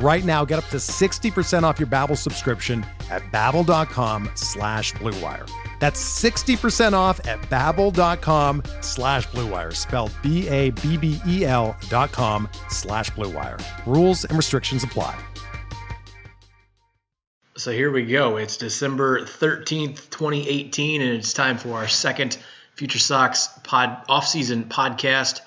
Right 0.00 0.24
now, 0.24 0.44
get 0.44 0.58
up 0.58 0.66
to 0.66 0.76
60% 0.76 1.64
off 1.64 1.80
your 1.80 1.88
Babbel 1.88 2.16
subscription 2.16 2.86
at 3.10 3.22
babbel.com 3.32 4.30
slash 4.34 4.92
bluewire. 4.94 5.50
That's 5.80 6.00
60% 6.22 6.92
off 6.92 7.24
at 7.26 7.40
babbel.com 7.42 8.62
slash 8.80 9.26
bluewire, 9.28 9.74
spelled 9.74 10.12
B-A-B-B-E-L 10.22 11.76
dot 11.88 12.12
com 12.12 12.48
slash 12.68 13.10
bluewire. 13.10 13.60
Rules 13.86 14.24
and 14.24 14.36
restrictions 14.36 14.84
apply. 14.84 15.18
So 17.56 17.72
here 17.72 17.90
we 17.90 18.06
go. 18.06 18.36
It's 18.36 18.56
December 18.56 19.22
13th, 19.22 20.10
2018, 20.10 21.02
and 21.02 21.10
it's 21.10 21.32
time 21.32 21.58
for 21.58 21.72
our 21.72 21.88
second 21.88 22.38
Future 22.76 23.00
Sox 23.00 23.48
pod 23.64 24.04
off-season 24.08 24.66
podcast. 24.66 25.40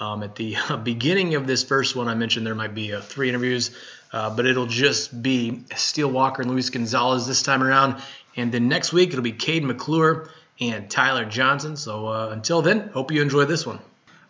Um, 0.00 0.22
at 0.22 0.36
the 0.36 0.56
beginning 0.82 1.34
of 1.34 1.46
this 1.46 1.64
first 1.64 1.96
one, 1.96 2.08
I 2.08 2.14
mentioned 2.14 2.46
there 2.46 2.54
might 2.54 2.74
be 2.74 2.94
uh, 2.94 3.00
three 3.00 3.28
interviews, 3.28 3.76
uh, 4.12 4.34
but 4.34 4.46
it'll 4.46 4.66
just 4.66 5.22
be 5.22 5.64
Steele 5.76 6.10
Walker 6.10 6.42
and 6.42 6.50
Luis 6.50 6.70
Gonzalez 6.70 7.26
this 7.26 7.42
time 7.42 7.62
around. 7.62 8.00
And 8.36 8.52
then 8.52 8.68
next 8.68 8.92
week, 8.92 9.10
it'll 9.10 9.22
be 9.22 9.32
Kade 9.32 9.64
McClure 9.64 10.30
and 10.60 10.88
Tyler 10.88 11.24
Johnson. 11.24 11.76
So 11.76 12.06
uh, 12.06 12.30
until 12.32 12.62
then, 12.62 12.88
hope 12.88 13.10
you 13.10 13.22
enjoy 13.22 13.44
this 13.44 13.66
one. 13.66 13.80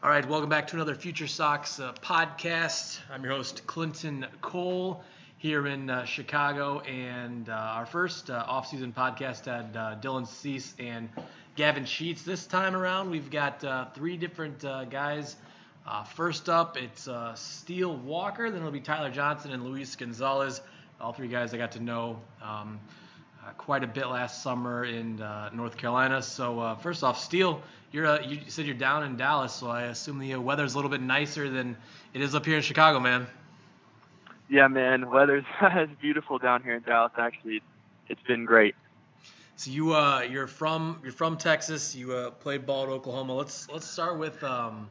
All 0.02 0.08
right, 0.08 0.26
welcome 0.26 0.48
back 0.48 0.68
to 0.68 0.76
another 0.76 0.94
Future 0.94 1.26
Sox 1.26 1.80
uh, 1.80 1.92
podcast. 2.00 3.00
I'm 3.12 3.22
your 3.22 3.34
host, 3.34 3.66
Clinton 3.66 4.26
Cole, 4.40 5.02
here 5.36 5.66
in 5.66 5.90
uh, 5.90 6.04
Chicago. 6.04 6.80
And 6.80 7.48
uh, 7.50 7.52
our 7.52 7.84
first 7.84 8.30
off-season 8.30 8.94
podcast 8.96 9.44
had 9.44 9.74
Dylan 10.00 10.26
Cease 10.26 10.72
and 10.78 11.10
Gavin 11.56 11.84
Sheets. 11.84 12.22
This 12.22 12.46
time 12.46 12.74
around, 12.74 13.10
we've 13.10 13.30
got 13.30 13.94
three 13.94 14.16
different 14.16 14.60
guys– 14.88 15.36
uh, 15.88 16.04
first 16.04 16.50
up, 16.50 16.76
it's 16.76 17.08
uh, 17.08 17.34
Steele 17.34 17.96
Walker. 17.96 18.50
Then 18.50 18.60
it'll 18.60 18.70
be 18.70 18.80
Tyler 18.80 19.10
Johnson 19.10 19.52
and 19.52 19.64
Luis 19.64 19.96
Gonzalez. 19.96 20.60
All 21.00 21.14
three 21.14 21.28
guys 21.28 21.54
I 21.54 21.56
got 21.56 21.72
to 21.72 21.80
know 21.80 22.20
um, 22.42 22.78
uh, 23.42 23.52
quite 23.52 23.82
a 23.82 23.86
bit 23.86 24.06
last 24.06 24.42
summer 24.42 24.84
in 24.84 25.22
uh, 25.22 25.48
North 25.54 25.78
Carolina. 25.78 26.20
So 26.20 26.60
uh, 26.60 26.74
first 26.74 27.02
off, 27.02 27.18
Steele, 27.18 27.62
you're 27.90 28.06
uh, 28.06 28.20
you 28.20 28.40
said 28.48 28.66
you're 28.66 28.74
down 28.74 29.02
in 29.04 29.16
Dallas, 29.16 29.54
so 29.54 29.68
I 29.68 29.84
assume 29.84 30.18
the 30.18 30.36
weather's 30.36 30.74
a 30.74 30.76
little 30.76 30.90
bit 30.90 31.00
nicer 31.00 31.48
than 31.48 31.74
it 32.12 32.20
is 32.20 32.34
up 32.34 32.44
here 32.44 32.56
in 32.56 32.62
Chicago, 32.62 33.00
man. 33.00 33.26
Yeah, 34.50 34.68
man, 34.68 35.08
weather's 35.08 35.44
beautiful 36.02 36.38
down 36.38 36.62
here 36.62 36.74
in 36.74 36.82
Dallas. 36.82 37.12
Actually, 37.16 37.62
it's 38.08 38.22
been 38.22 38.44
great. 38.44 38.74
So 39.56 39.70
you 39.70 39.94
uh, 39.94 40.20
you're 40.20 40.48
from 40.48 41.00
you're 41.02 41.12
from 41.12 41.38
Texas. 41.38 41.96
You 41.96 42.12
uh, 42.12 42.30
played 42.30 42.66
ball 42.66 42.82
at 42.82 42.88
Oklahoma. 42.90 43.32
Let's 43.32 43.70
let's 43.70 43.86
start 43.86 44.18
with 44.18 44.44
um, 44.44 44.90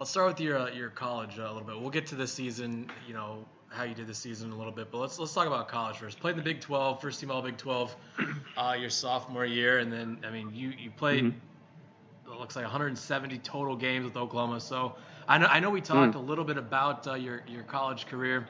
Let's 0.00 0.12
start 0.12 0.28
with 0.28 0.40
your 0.40 0.58
uh, 0.58 0.70
your 0.70 0.88
college 0.88 1.38
uh, 1.38 1.42
a 1.42 1.52
little 1.52 1.60
bit. 1.60 1.78
We'll 1.78 1.90
get 1.90 2.06
to 2.06 2.14
this 2.14 2.32
season, 2.32 2.90
you 3.06 3.12
know, 3.12 3.44
how 3.68 3.84
you 3.84 3.94
did 3.94 4.06
this 4.06 4.16
season 4.16 4.50
a 4.50 4.56
little 4.56 4.72
bit, 4.72 4.90
but 4.90 4.96
let's 4.96 5.18
let's 5.18 5.34
talk 5.34 5.46
about 5.46 5.68
college 5.68 5.98
first. 5.98 6.18
Played 6.18 6.30
in 6.30 6.36
the 6.38 6.42
Big 6.42 6.62
12, 6.62 7.02
first 7.02 7.20
team 7.20 7.30
All 7.30 7.42
Big 7.42 7.58
12, 7.58 7.94
uh, 8.56 8.76
your 8.80 8.88
sophomore 8.88 9.44
year, 9.44 9.78
and 9.78 9.92
then 9.92 10.16
I 10.26 10.30
mean 10.30 10.54
you 10.54 10.70
you 10.70 10.90
played. 10.90 11.24
Mm-hmm. 11.24 12.32
It 12.32 12.38
looks 12.38 12.56
like 12.56 12.64
170 12.64 13.36
total 13.40 13.76
games 13.76 14.06
with 14.06 14.16
Oklahoma. 14.16 14.58
So 14.60 14.94
I 15.28 15.36
know 15.36 15.44
I 15.44 15.60
know 15.60 15.68
we 15.68 15.82
talked 15.82 16.14
mm. 16.14 16.18
a 16.18 16.22
little 16.22 16.44
bit 16.44 16.56
about 16.56 17.06
uh, 17.06 17.12
your 17.12 17.42
your 17.46 17.64
college 17.64 18.06
career 18.06 18.48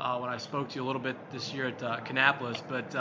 uh, 0.00 0.18
when 0.18 0.28
I 0.28 0.36
spoke 0.36 0.68
to 0.68 0.74
you 0.76 0.84
a 0.84 0.86
little 0.86 1.00
bit 1.00 1.16
this 1.30 1.50
year 1.54 1.68
at 1.68 1.82
uh, 1.82 2.00
but 2.68 2.94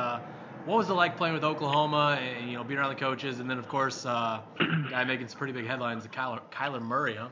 what 0.66 0.78
was 0.78 0.90
it 0.90 0.94
like 0.94 1.18
playing 1.18 1.34
with 1.34 1.44
Oklahoma 1.44 2.18
and 2.22 2.50
you 2.50 2.56
know 2.56 2.64
being 2.64 2.80
around 2.80 2.94
the 2.94 3.00
coaches, 3.02 3.42
and 3.42 3.50
then 3.50 3.58
of 3.58 3.68
course 3.68 4.06
uh, 4.06 4.40
guy 4.90 5.04
making 5.04 5.28
some 5.28 5.38
pretty 5.38 5.52
big 5.52 5.68
headlines, 5.68 6.08
Kyler, 6.08 6.40
Kyler 6.50 6.82
Murray, 6.82 7.16
huh? 7.16 7.28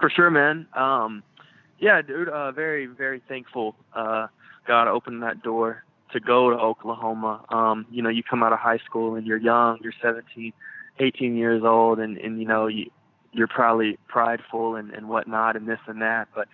For 0.00 0.10
sure, 0.10 0.30
man. 0.30 0.66
Um, 0.74 1.22
yeah, 1.78 2.02
dude. 2.02 2.28
Uh, 2.28 2.52
very, 2.52 2.86
very 2.86 3.22
thankful. 3.28 3.74
Uh, 3.94 4.28
God 4.66 4.88
opened 4.88 5.22
that 5.22 5.42
door 5.42 5.84
to 6.12 6.20
go 6.20 6.50
to 6.50 6.56
Oklahoma. 6.56 7.44
Um, 7.50 7.86
you 7.90 8.02
know, 8.02 8.08
you 8.08 8.22
come 8.22 8.42
out 8.42 8.52
of 8.52 8.58
high 8.58 8.78
school 8.78 9.14
and 9.14 9.26
you're 9.26 9.38
young, 9.38 9.78
you're 9.82 9.92
17, 10.02 10.52
18 10.98 11.36
years 11.36 11.62
old, 11.64 11.98
and 11.98 12.18
and 12.18 12.40
you 12.40 12.46
know 12.46 12.66
you 12.66 12.90
you're 13.32 13.46
probably 13.46 13.98
prideful 14.08 14.76
and 14.76 14.90
and 14.90 15.08
whatnot 15.08 15.56
and 15.56 15.68
this 15.68 15.78
and 15.86 16.02
that, 16.02 16.28
but 16.34 16.48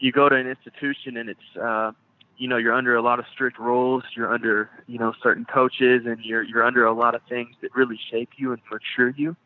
you 0.00 0.10
go 0.10 0.28
to 0.28 0.34
an 0.34 0.48
institution 0.48 1.16
and 1.16 1.28
it's 1.28 1.56
uh 1.62 1.92
you 2.38 2.48
know 2.48 2.56
you're 2.56 2.72
under 2.72 2.96
a 2.96 3.02
lot 3.02 3.18
of 3.18 3.26
strict 3.32 3.58
rules 3.58 4.02
you're 4.16 4.32
under 4.32 4.70
you 4.86 4.98
know 4.98 5.12
certain 5.22 5.44
coaches 5.44 6.02
and 6.06 6.18
you're 6.24 6.42
you're 6.42 6.64
under 6.64 6.84
a 6.84 6.92
lot 6.92 7.14
of 7.14 7.20
things 7.28 7.54
that 7.60 7.74
really 7.76 8.00
shape 8.10 8.30
you 8.36 8.52
and 8.52 8.60
mature 8.70 9.10
you 9.10 9.36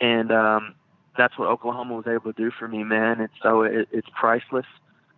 and 0.00 0.32
um 0.32 0.74
that's 1.18 1.36
what 1.38 1.48
Oklahoma 1.48 1.96
was 1.96 2.06
able 2.06 2.32
to 2.32 2.42
do 2.42 2.50
for 2.56 2.68
me, 2.68 2.84
man. 2.84 3.20
And 3.20 3.28
so 3.42 3.62
it, 3.62 3.88
it's 3.92 4.08
priceless. 4.18 4.66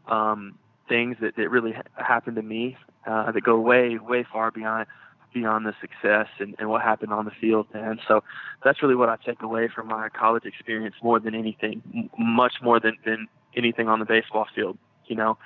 Um, 0.08 0.58
things 0.88 1.16
that, 1.20 1.36
that 1.36 1.48
really 1.50 1.72
ha- 1.72 1.82
happened 1.94 2.34
to 2.36 2.42
me 2.42 2.76
uh, 3.06 3.30
that 3.30 3.42
go 3.42 3.60
way, 3.60 3.98
way 3.98 4.26
far 4.32 4.50
beyond 4.50 4.86
beyond 5.32 5.64
the 5.64 5.72
success 5.80 6.26
and, 6.40 6.56
and 6.58 6.68
what 6.68 6.82
happened 6.82 7.12
on 7.12 7.24
the 7.24 7.30
field, 7.40 7.66
man. 7.72 8.00
So 8.08 8.24
that's 8.64 8.82
really 8.82 8.96
what 8.96 9.08
I 9.08 9.16
take 9.24 9.42
away 9.42 9.68
from 9.72 9.86
my 9.86 10.08
college 10.08 10.44
experience 10.44 10.96
more 11.04 11.20
than 11.20 11.36
anything, 11.36 11.82
m- 11.94 12.10
much 12.18 12.54
more 12.60 12.80
than, 12.80 12.96
than 13.04 13.28
anything 13.56 13.88
on 13.88 14.00
the 14.00 14.04
baseball 14.04 14.46
field, 14.52 14.76
you 15.06 15.14
know. 15.14 15.38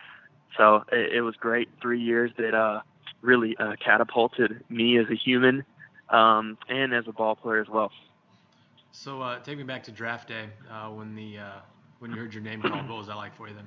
So 0.56 0.84
it, 0.90 1.16
it 1.16 1.20
was 1.20 1.34
great 1.36 1.68
three 1.82 2.00
years 2.00 2.30
that 2.38 2.54
uh, 2.54 2.80
really 3.20 3.56
uh, 3.58 3.74
catapulted 3.84 4.64
me 4.70 4.98
as 4.98 5.04
a 5.10 5.16
human 5.16 5.64
um, 6.08 6.56
and 6.70 6.94
as 6.94 7.04
a 7.06 7.12
ball 7.12 7.36
player 7.36 7.60
as 7.60 7.68
well. 7.68 7.90
So 8.96 9.20
uh, 9.20 9.40
take 9.40 9.58
me 9.58 9.64
back 9.64 9.82
to 9.84 9.90
draft 9.90 10.28
day 10.28 10.48
uh, 10.70 10.88
when 10.88 11.16
the 11.16 11.38
uh, 11.38 11.50
when 11.98 12.12
you 12.12 12.16
heard 12.16 12.32
your 12.32 12.44
name 12.44 12.62
called. 12.62 12.88
What 12.88 12.98
was 12.98 13.08
that 13.08 13.16
like 13.16 13.36
for 13.36 13.48
you 13.48 13.54
then? 13.54 13.66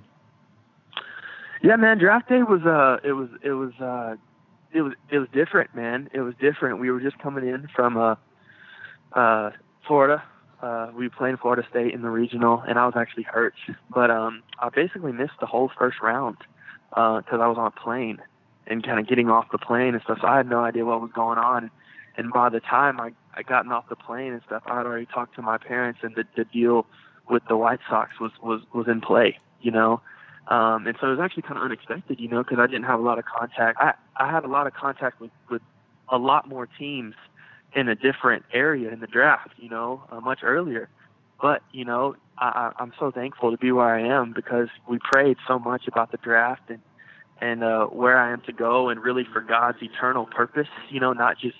Yeah, 1.61 1.75
man, 1.75 1.97
draft 1.97 2.29
day 2.29 2.43
was 2.43 2.61
uh 2.65 3.05
it 3.07 3.11
was 3.11 3.27
it 3.43 3.51
was 3.51 3.73
uh 3.81 4.15
it 4.71 4.81
was 4.81 4.93
it 5.11 5.19
was 5.19 5.27
different, 5.33 5.75
man. 5.75 6.09
It 6.13 6.21
was 6.21 6.33
different. 6.39 6.79
We 6.79 6.89
were 6.91 7.01
just 7.01 7.19
coming 7.19 7.45
in 7.45 7.67
from 7.75 7.97
uh 7.97 8.15
uh 9.11 9.51
Florida. 9.85 10.23
Uh 10.61 10.91
we 10.95 11.09
played 11.09 11.37
Florida 11.39 11.67
State 11.69 11.93
in 11.93 12.03
the 12.03 12.09
regional 12.09 12.63
and 12.65 12.79
I 12.79 12.85
was 12.85 12.93
actually 12.95 13.23
hurt. 13.23 13.53
But 13.93 14.09
um 14.09 14.43
I 14.59 14.69
basically 14.69 15.11
missed 15.11 15.39
the 15.41 15.45
whole 15.45 15.69
first 15.77 15.97
round 16.01 16.37
uh 16.93 17.21
cuz 17.23 17.39
I 17.41 17.47
was 17.47 17.57
on 17.57 17.67
a 17.67 17.71
plane 17.71 18.19
and 18.65 18.81
kind 18.81 18.97
of 18.97 19.07
getting 19.07 19.29
off 19.29 19.51
the 19.51 19.57
plane 19.57 19.93
and 19.93 20.01
stuff. 20.03 20.19
So 20.21 20.27
I 20.27 20.37
had 20.37 20.49
no 20.49 20.63
idea 20.63 20.85
what 20.85 21.01
was 21.01 21.11
going 21.11 21.37
on. 21.37 21.69
And 22.17 22.33
by 22.33 22.49
the 22.49 22.59
time 22.59 22.99
I 22.99 23.11
I 23.35 23.43
gotten 23.43 23.71
off 23.71 23.87
the 23.89 23.95
plane 23.95 24.33
and 24.33 24.41
stuff, 24.45 24.63
I 24.65 24.77
had 24.77 24.85
already 24.85 25.05
talked 25.05 25.35
to 25.35 25.41
my 25.41 25.57
parents, 25.57 25.99
and 26.01 26.15
the, 26.15 26.23
the 26.35 26.45
deal 26.45 26.87
with 27.29 27.43
the 27.47 27.55
White 27.55 27.79
Sox 27.89 28.19
was 28.19 28.31
was 28.41 28.61
was 28.73 28.87
in 28.87 29.01
play, 29.01 29.37
you 29.61 29.71
know. 29.71 30.01
Um, 30.47 30.87
and 30.87 30.97
so 30.99 31.07
it 31.07 31.11
was 31.11 31.19
actually 31.19 31.43
kind 31.43 31.57
of 31.57 31.63
unexpected, 31.63 32.19
you 32.19 32.29
know, 32.29 32.41
because 32.41 32.57
I 32.59 32.67
didn't 32.67 32.85
have 32.85 32.99
a 32.99 33.03
lot 33.03 33.19
of 33.19 33.25
contact. 33.25 33.77
I 33.79 33.93
I 34.15 34.31
had 34.31 34.43
a 34.43 34.47
lot 34.47 34.65
of 34.65 34.73
contact 34.73 35.21
with 35.21 35.31
with 35.49 35.61
a 36.09 36.17
lot 36.17 36.47
more 36.47 36.67
teams 36.79 37.15
in 37.73 37.89
a 37.89 37.95
different 37.95 38.45
area 38.53 38.91
in 38.91 39.01
the 39.01 39.07
draft, 39.07 39.51
you 39.57 39.69
know, 39.69 40.03
uh, 40.09 40.19
much 40.19 40.39
earlier. 40.41 40.89
But 41.41 41.61
you 41.71 41.85
know, 41.85 42.15
I, 42.39 42.71
I'm 42.79 42.93
so 42.99 43.11
thankful 43.11 43.51
to 43.51 43.57
be 43.57 43.71
where 43.71 43.93
I 43.93 44.01
am 44.01 44.33
because 44.33 44.69
we 44.89 44.99
prayed 44.99 45.37
so 45.47 45.59
much 45.59 45.87
about 45.87 46.11
the 46.11 46.17
draft 46.17 46.69
and 46.69 46.79
and 47.39 47.63
uh, 47.63 47.85
where 47.85 48.17
I 48.17 48.31
am 48.31 48.41
to 48.47 48.51
go, 48.51 48.89
and 48.89 48.99
really 48.99 49.23
for 49.31 49.41
God's 49.41 49.77
eternal 49.83 50.25
purpose, 50.25 50.69
you 50.89 50.99
know, 50.99 51.13
not 51.13 51.37
just 51.37 51.57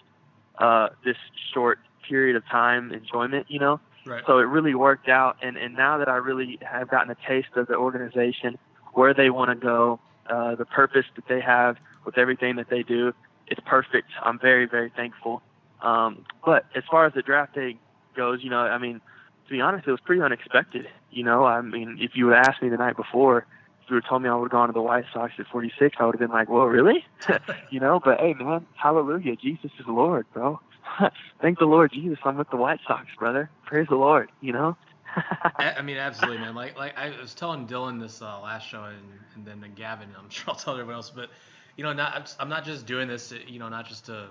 uh, 0.57 0.89
this 1.03 1.17
short 1.53 1.79
period 2.07 2.35
of 2.35 2.45
time 2.47 2.91
enjoyment, 2.91 3.47
you 3.49 3.59
know. 3.59 3.79
Right. 4.05 4.23
So 4.25 4.39
it 4.39 4.43
really 4.43 4.73
worked 4.73 5.09
out, 5.09 5.37
and 5.41 5.57
and 5.57 5.75
now 5.75 5.97
that 5.97 6.07
I 6.07 6.15
really 6.15 6.59
have 6.61 6.87
gotten 6.89 7.11
a 7.11 7.17
taste 7.27 7.55
of 7.55 7.67
the 7.67 7.75
organization, 7.75 8.57
where 8.93 9.13
they 9.13 9.29
want 9.29 9.49
to 9.49 9.55
go, 9.55 9.99
uh, 10.29 10.55
the 10.55 10.65
purpose 10.65 11.05
that 11.15 11.27
they 11.27 11.41
have 11.41 11.77
with 12.05 12.17
everything 12.17 12.55
that 12.55 12.69
they 12.69 12.83
do, 12.83 13.13
it's 13.47 13.59
perfect. 13.65 14.07
I'm 14.23 14.39
very 14.39 14.65
very 14.65 14.91
thankful. 14.95 15.41
Um, 15.81 16.25
but 16.45 16.65
as 16.75 16.83
far 16.89 17.05
as 17.05 17.13
the 17.13 17.21
draft 17.21 17.53
day 17.53 17.77
goes, 18.15 18.43
you 18.43 18.49
know, 18.49 18.59
I 18.59 18.77
mean, 18.77 19.01
to 19.45 19.51
be 19.51 19.61
honest, 19.61 19.87
it 19.87 19.91
was 19.91 19.99
pretty 19.99 20.21
unexpected. 20.21 20.87
You 21.11 21.23
know, 21.23 21.45
I 21.45 21.61
mean, 21.61 21.97
if 21.99 22.11
you 22.15 22.29
had 22.29 22.47
asked 22.47 22.61
me 22.61 22.69
the 22.69 22.77
night 22.77 22.95
before, 22.95 23.45
you 23.89 23.95
would 23.95 24.05
told 24.05 24.21
me 24.23 24.29
I 24.29 24.35
would 24.35 24.45
have 24.45 24.51
gone 24.51 24.67
to 24.67 24.73
the 24.73 24.81
White 24.81 25.05
Sox 25.13 25.33
at 25.39 25.47
46, 25.47 25.97
I 25.99 26.05
would 26.05 26.15
have 26.15 26.19
been 26.19 26.31
like, 26.31 26.49
well, 26.49 26.65
really? 26.65 27.05
you 27.71 27.79
know, 27.79 27.99
but 28.03 28.19
hey, 28.19 28.33
man, 28.33 28.67
hallelujah. 28.75 29.35
Jesus 29.35 29.71
is 29.79 29.85
Lord, 29.87 30.25
bro. 30.33 30.59
Thank 31.41 31.59
the 31.59 31.65
Lord 31.65 31.91
Jesus. 31.91 32.19
I'm 32.23 32.37
with 32.37 32.49
the 32.49 32.57
White 32.57 32.79
Sox, 32.87 33.05
brother. 33.17 33.49
Praise 33.65 33.87
the 33.89 33.95
Lord, 33.95 34.29
you 34.41 34.53
know? 34.53 34.77
I 35.59 35.81
mean, 35.81 35.97
absolutely, 35.97 36.39
man. 36.39 36.55
Like, 36.55 36.77
like 36.77 36.97
I 36.97 37.09
was 37.19 37.33
telling 37.33 37.67
Dylan 37.67 37.99
this 37.99 38.21
uh, 38.21 38.39
last 38.41 38.67
show, 38.67 38.83
and, 38.83 39.19
and 39.35 39.45
then 39.45 39.61
to 39.61 39.69
Gavin, 39.69 40.09
I'm 40.17 40.29
sure 40.29 40.45
I'll 40.49 40.55
tell 40.55 40.73
everyone 40.73 40.95
else, 40.95 41.09
but 41.09 41.29
you 41.75 41.83
know, 41.83 41.93
not 41.93 42.35
I'm 42.39 42.49
not 42.49 42.65
just 42.65 42.85
doing 42.85 43.07
this, 43.07 43.31
you 43.47 43.59
know, 43.59 43.69
not 43.69 43.87
just 43.87 44.05
to 44.07 44.29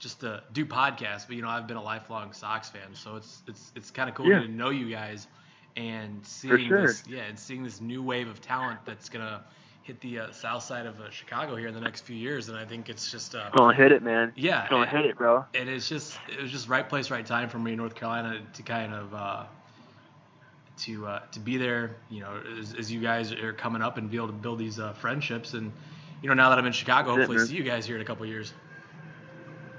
just 0.00 0.20
to 0.20 0.42
do 0.52 0.66
podcasts, 0.66 1.26
but 1.26 1.36
you 1.36 1.42
know, 1.42 1.48
I've 1.48 1.66
been 1.66 1.76
a 1.76 1.82
lifelong 1.82 2.32
Sox 2.32 2.68
fan, 2.68 2.94
so 2.94 3.16
it's 3.16 3.42
it's 3.46 3.72
it's 3.76 3.90
kind 3.90 4.08
of 4.08 4.14
cool 4.14 4.28
Yeah. 4.30 4.40
to 4.40 4.48
know 4.48 4.70
you 4.70 4.90
guys 4.90 5.28
and 5.76 6.24
seeing 6.24 6.68
sure. 6.68 6.86
this, 6.86 7.02
yeah, 7.08 7.22
and 7.22 7.38
seeing 7.38 7.62
this 7.64 7.80
new 7.80 8.02
wave 8.02 8.28
of 8.28 8.40
talent 8.40 8.80
that's 8.84 9.08
gonna 9.08 9.42
hit 9.82 10.00
the 10.00 10.18
uh, 10.18 10.32
south 10.32 10.62
side 10.62 10.86
of 10.86 10.98
uh, 11.00 11.10
Chicago 11.10 11.56
here 11.56 11.68
in 11.68 11.74
the 11.74 11.80
next 11.80 12.02
few 12.02 12.16
years, 12.16 12.48
and 12.48 12.56
I 12.56 12.64
think 12.64 12.88
it's 12.88 13.10
just 13.10 13.34
uh, 13.34 13.50
Gonna 13.50 13.76
hit 13.76 13.92
it, 13.92 14.02
man. 14.02 14.32
yeah, 14.36 14.66
Gonna 14.70 14.86
hit 14.90 15.04
it, 15.04 15.16
bro. 15.16 15.44
and 15.54 15.68
it's 15.68 15.88
just 15.88 16.18
it 16.28 16.40
was 16.40 16.50
just 16.50 16.68
right 16.68 16.88
place, 16.88 17.10
right 17.10 17.26
time 17.26 17.48
for 17.48 17.58
me 17.58 17.72
in 17.72 17.78
North 17.78 17.94
Carolina 17.94 18.40
to 18.54 18.62
kind 18.62 18.94
of 18.94 19.14
uh, 19.14 19.44
to 20.78 21.06
uh, 21.06 21.20
to 21.32 21.40
be 21.40 21.56
there. 21.56 21.96
You 22.10 22.20
know, 22.20 22.40
as, 22.58 22.74
as 22.74 22.90
you 22.90 23.00
guys 23.00 23.32
are 23.32 23.52
coming 23.52 23.82
up 23.82 23.98
and 23.98 24.10
be 24.10 24.16
able 24.16 24.28
to 24.28 24.32
build 24.32 24.58
these 24.58 24.78
uh, 24.78 24.92
friendships, 24.94 25.54
and 25.54 25.72
you 26.22 26.28
know, 26.28 26.34
now 26.34 26.50
that 26.50 26.58
I'm 26.58 26.66
in 26.66 26.72
Chicago, 26.72 27.10
That's 27.16 27.22
hopefully 27.28 27.38
man. 27.38 27.46
see 27.46 27.56
you 27.56 27.64
guys 27.64 27.84
here 27.86 27.96
in 27.96 28.02
a 28.02 28.04
couple 28.06 28.24
years. 28.26 28.52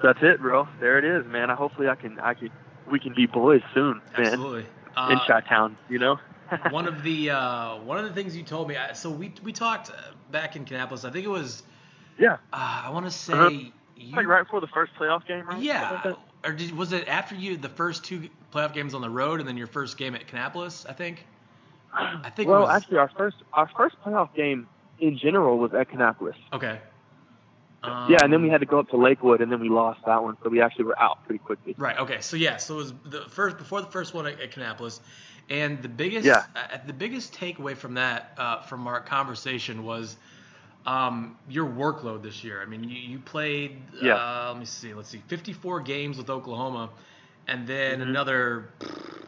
That's 0.03 0.19
it, 0.21 0.39
bro. 0.39 0.67
There 0.79 0.99
it 0.99 1.05
is, 1.05 1.25
man. 1.31 1.49
I 1.49 1.55
hopefully 1.55 1.87
I 1.87 1.95
can 1.95 2.19
I 2.19 2.33
could 2.33 2.51
we 2.91 2.99
can 2.99 3.13
be 3.15 3.25
boys 3.25 3.61
soon, 3.73 4.01
man. 4.17 4.27
Absolutely. 4.27 4.65
In 4.97 5.17
Uh, 5.17 5.25
Chi 5.27 5.41
Town, 5.41 5.77
you 5.89 5.99
know? 5.99 6.19
one 6.69 6.87
of 6.87 7.01
the 7.03 7.31
uh, 7.31 7.77
one 7.79 7.97
of 7.97 8.03
the 8.05 8.13
things 8.13 8.35
you 8.37 8.43
told 8.43 8.67
me. 8.69 8.77
So 8.93 9.09
we 9.09 9.33
we 9.43 9.51
talked 9.51 9.89
uh, 9.89 9.93
back 10.31 10.55
in 10.55 10.63
Kannapolis. 10.65 11.03
I 11.03 11.11
think 11.11 11.25
it 11.25 11.29
was. 11.29 11.63
Yeah. 12.19 12.33
Uh, 12.53 12.83
I 12.85 12.89
want 12.91 13.05
to 13.05 13.11
say 13.11 13.33
Uh-huh. 13.33 13.49
you. 13.97 14.15
like 14.15 14.27
right 14.27 14.43
before 14.43 14.61
the 14.61 14.67
first 14.67 14.93
playoff 14.99 15.25
game, 15.27 15.45
right? 15.47 15.61
Yeah. 15.61 16.13
Or 16.45 16.51
did, 16.53 16.77
was 16.77 16.93
it 16.93 17.07
after 17.07 17.33
you 17.35 17.57
the 17.57 17.67
first 17.69 18.03
two 18.05 18.29
playoff 18.53 18.73
games 18.73 18.93
on 18.93 19.01
the 19.01 19.09
road 19.09 19.39
and 19.39 19.49
then 19.49 19.57
your 19.57 19.67
first 19.67 19.97
game 19.97 20.13
at 20.15 20.27
Kannapolis? 20.27 20.85
I 20.87 20.93
think. 20.93 21.25
I 21.93 22.29
think 22.29 22.47
it 22.47 22.51
Well, 22.51 22.61
was- 22.61 22.75
actually, 22.83 22.97
our 22.99 23.09
first 23.09 23.37
our 23.53 23.67
first 23.75 23.95
playoff 24.05 24.33
game 24.35 24.67
in 24.99 25.17
general 25.17 25.57
was 25.57 25.73
at 25.73 25.89
Kannapolis. 25.89 26.35
Okay. 26.53 26.79
Um, 27.89 28.11
yeah, 28.11 28.23
and 28.23 28.31
then 28.33 28.41
we 28.41 28.49
had 28.49 28.59
to 28.61 28.65
go 28.65 28.79
up 28.79 28.89
to 28.89 28.97
Lakewood, 28.97 29.41
and 29.41 29.51
then 29.51 29.59
we 29.59 29.69
lost 29.69 29.99
that 30.05 30.21
one, 30.23 30.37
so 30.43 30.49
we 30.49 30.61
actually 30.61 30.85
were 30.85 30.99
out 30.99 31.25
pretty 31.25 31.39
quickly. 31.39 31.75
Right. 31.77 31.97
Okay. 31.99 32.21
So 32.21 32.37
yeah. 32.37 32.57
So 32.57 32.75
it 32.75 32.77
was 32.77 32.93
the 33.05 33.21
first 33.29 33.57
before 33.57 33.81
the 33.81 33.87
first 33.91 34.13
one 34.13 34.25
at, 34.27 34.39
at 34.39 34.51
Kannapolis, 34.51 34.99
and 35.49 35.81
the 35.81 35.89
biggest 35.89 36.25
Yeah. 36.25 36.43
uh, 36.55 36.77
the 36.85 36.93
biggest 36.93 37.33
takeaway 37.33 37.75
from 37.75 37.95
that 37.95 38.33
uh, 38.37 38.61
from 38.61 38.87
our 38.87 38.99
conversation 39.01 39.83
was 39.83 40.17
um, 40.85 41.37
your 41.49 41.65
workload 41.67 42.21
this 42.21 42.43
year. 42.43 42.61
I 42.61 42.65
mean, 42.65 42.83
you, 42.83 42.97
you 42.97 43.19
played. 43.19 43.81
Yeah. 44.01 44.15
Uh, 44.15 44.49
let 44.49 44.59
me 44.59 44.65
see. 44.65 44.93
Let's 44.93 45.09
see. 45.09 45.21
54 45.27 45.81
games 45.81 46.17
with 46.17 46.29
Oklahoma, 46.29 46.89
and 47.47 47.67
then 47.67 47.99
Mhm. 47.99 48.09
another 48.09 48.69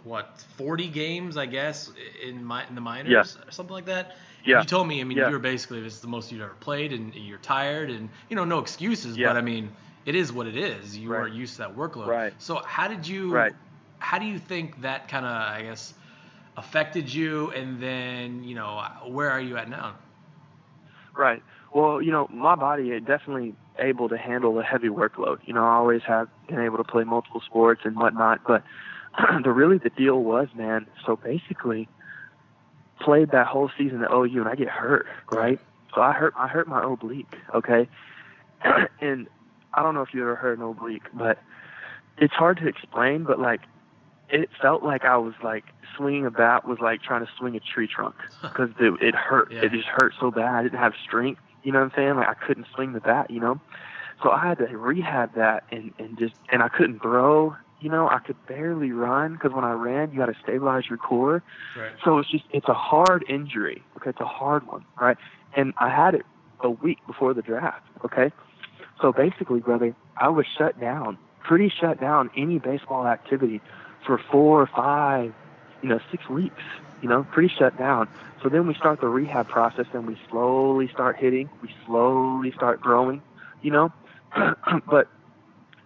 what 0.03 0.39
40 0.57 0.88
games, 0.88 1.36
I 1.38 1.48
guess, 1.48 1.92
in 2.24 2.44
my 2.45 2.65
in 2.68 2.75
the 2.75 2.81
minors 2.81 3.12
Yeah. 3.38 3.48
or 3.48 3.51
something 3.51 3.74
like 3.74 3.86
that. 3.86 4.15
Yeah. 4.47 4.59
You 4.59 4.65
told 4.65 4.88
me. 4.88 5.01
I 5.01 5.03
mean, 5.03 5.17
Yeah. 5.17 5.27
you 5.27 5.33
were 5.33 5.39
basically 5.39 5.81
this 5.81 5.94
is 5.94 6.01
the 6.01 6.07
most 6.07 6.31
you've 6.31 6.41
ever 6.41 6.55
played, 6.59 6.94
and 6.94 7.13
you're 7.13 7.38
tired, 7.39 7.89
and 7.89 8.09
you 8.29 8.35
know, 8.35 8.45
no 8.45 8.59
excuses. 8.59 9.17
Yeah. 9.17 9.27
But 9.27 9.38
I 9.38 9.41
mean, 9.41 9.69
it 10.05 10.15
is 10.15 10.31
what 10.31 10.47
it 10.47 10.55
is. 10.55 10.97
You 10.97 11.11
Right. 11.11 11.21
are 11.23 11.27
used 11.27 11.53
to 11.57 11.63
that 11.63 11.75
workload. 11.75 12.07
Right. 12.07 12.33
So 12.39 12.61
how 12.65 12.88
did 12.88 13.07
you? 13.07 13.33
Right. 13.33 13.53
How 13.99 14.19
do 14.19 14.25
you 14.25 14.39
think 14.39 14.81
that 14.81 15.07
kind 15.09 15.25
of, 15.25 15.31
I 15.31 15.63
guess, 15.63 15.94
affected 16.55 17.13
you? 17.13 17.51
And 17.51 17.81
then, 17.81 18.44
you 18.44 18.55
know, 18.55 18.81
where 19.05 19.29
are 19.29 19.41
you 19.41 19.57
at 19.57 19.69
now? 19.69 19.95
Right. 21.15 21.41
Well, 21.73 22.01
you 22.01 22.11
know, 22.11 22.27
my 22.31 22.55
body 22.55 22.91
is 22.91 23.03
definitely 23.03 23.55
able 23.79 24.07
to 24.09 24.17
handle 24.17 24.57
a 24.59 24.63
heavy 24.63 24.88
workload. 24.88 25.39
You 25.45 25.53
know, 25.53 25.63
I 25.65 25.73
always 25.75 26.03
have 26.03 26.29
been 26.47 26.59
able 26.59 26.77
to 26.77 26.83
play 26.83 27.03
multiple 27.03 27.41
sports 27.45 27.81
and 27.83 27.95
whatnot, 27.95 28.41
but 28.47 28.63
the 29.43 29.51
really 29.51 29.77
the 29.77 29.89
deal 29.89 30.23
was, 30.23 30.47
man. 30.55 30.85
So 31.05 31.15
basically, 31.15 31.89
played 32.99 33.31
that 33.31 33.47
whole 33.47 33.69
season 33.77 34.03
at 34.03 34.11
OU, 34.11 34.41
and 34.41 34.47
I 34.47 34.55
get 34.55 34.69
hurt, 34.69 35.05
right? 35.31 35.59
So 35.94 36.01
I 36.01 36.13
hurt 36.13 36.33
I 36.38 36.47
hurt 36.47 36.67
my 36.67 36.83
oblique, 36.83 37.35
okay, 37.53 37.88
and 39.01 39.27
I 39.73 39.83
don't 39.83 39.94
know 39.94 40.01
if 40.01 40.13
you 40.13 40.21
ever 40.21 40.35
heard 40.35 40.57
an 40.59 40.63
oblique, 40.65 41.03
but 41.13 41.39
it's 42.17 42.33
hard 42.33 42.57
to 42.57 42.67
explain, 42.67 43.23
but 43.23 43.39
like 43.39 43.61
it 44.29 44.49
felt 44.61 44.83
like 44.83 45.05
I 45.05 45.17
was 45.17 45.33
like 45.44 45.65
swinging 45.95 46.25
a 46.25 46.31
bat 46.31 46.67
was 46.67 46.79
like 46.79 47.01
trying 47.01 47.25
to 47.25 47.31
swing 47.38 47.55
a 47.55 47.59
tree 47.59 47.88
trunk 47.88 48.15
because 48.41 48.69
it, 48.79 49.01
it 49.01 49.15
hurt. 49.15 49.51
Yeah. 49.51 49.61
It 49.63 49.71
just 49.71 49.88
hurt 49.88 50.13
so 50.19 50.31
bad. 50.31 50.53
I 50.53 50.63
didn't 50.63 50.79
have 50.79 50.93
strength. 51.03 51.41
You 51.63 51.71
know 51.71 51.79
what 51.79 51.85
I'm 51.85 51.91
saying? 51.95 52.15
Like 52.15 52.27
I 52.27 52.33
couldn't 52.33 52.67
swing 52.73 52.93
the 52.93 53.00
bat. 53.00 53.29
You 53.31 53.39
know, 53.39 53.61
so 54.23 54.31
I 54.31 54.45
had 54.47 54.57
to 54.59 54.65
rehab 54.77 55.35
that 55.35 55.63
and 55.71 55.93
and 56.00 56.17
just 56.17 56.35
and 56.51 56.61
I 56.61 56.69
couldn't 56.69 57.01
throw. 57.01 57.55
You 57.79 57.89
know, 57.89 58.07
I 58.09 58.19
could 58.19 58.35
barely 58.47 58.91
run 58.91 59.33
because 59.33 59.51
when 59.53 59.63
I 59.63 59.74
ran, 59.74 60.12
you 60.12 60.18
got 60.18 60.27
to 60.27 60.35
stabilize 60.41 60.85
your 60.89 60.97
core. 60.97 61.44
Right. 61.77 61.91
So 62.03 62.18
it's 62.18 62.29
just 62.31 62.45
it's 62.51 62.68
a 62.68 62.74
hard 62.74 63.24
injury. 63.29 63.83
Okay, 63.97 64.09
it's 64.09 64.19
a 64.19 64.25
hard 64.25 64.65
one, 64.68 64.83
right? 65.00 65.18
And 65.56 65.74
I 65.79 65.89
had 65.89 66.15
it 66.15 66.25
a 66.62 66.69
week 66.69 66.97
before 67.06 67.33
the 67.33 67.44
draft. 67.44 67.85
Okay, 68.03 68.31
so 69.01 69.12
basically, 69.12 69.59
brother, 69.59 69.95
I 70.18 70.29
was 70.29 70.45
shut 70.57 70.79
down, 70.79 71.18
pretty 71.44 71.69
shut 71.69 72.00
down 72.00 72.31
any 72.35 72.57
baseball 72.57 73.06
activity 73.06 73.62
for 74.06 74.18
four 74.18 74.62
or 74.62 74.68
five, 74.68 75.33
you 75.83 75.89
know, 75.89 76.00
six 76.12 76.27
weeks. 76.29 76.63
You 77.01 77.09
know, 77.09 77.27
pretty 77.31 77.53
shut 77.53 77.77
down. 77.77 78.07
So 78.41 78.50
then 78.50 78.65
we 78.65 78.74
start 78.74 79.01
the 79.01 79.07
rehab 79.07 79.47
process, 79.47 79.85
and 79.94 80.07
we 80.07 80.18
slowly 80.31 80.88
start 80.88 81.18
hitting. 81.18 81.47
We 81.62 81.69
slowly 81.85 82.51
start 82.51 82.81
growing. 82.81 83.21
You 83.62 83.71
know, 83.71 83.94
but 84.89 85.07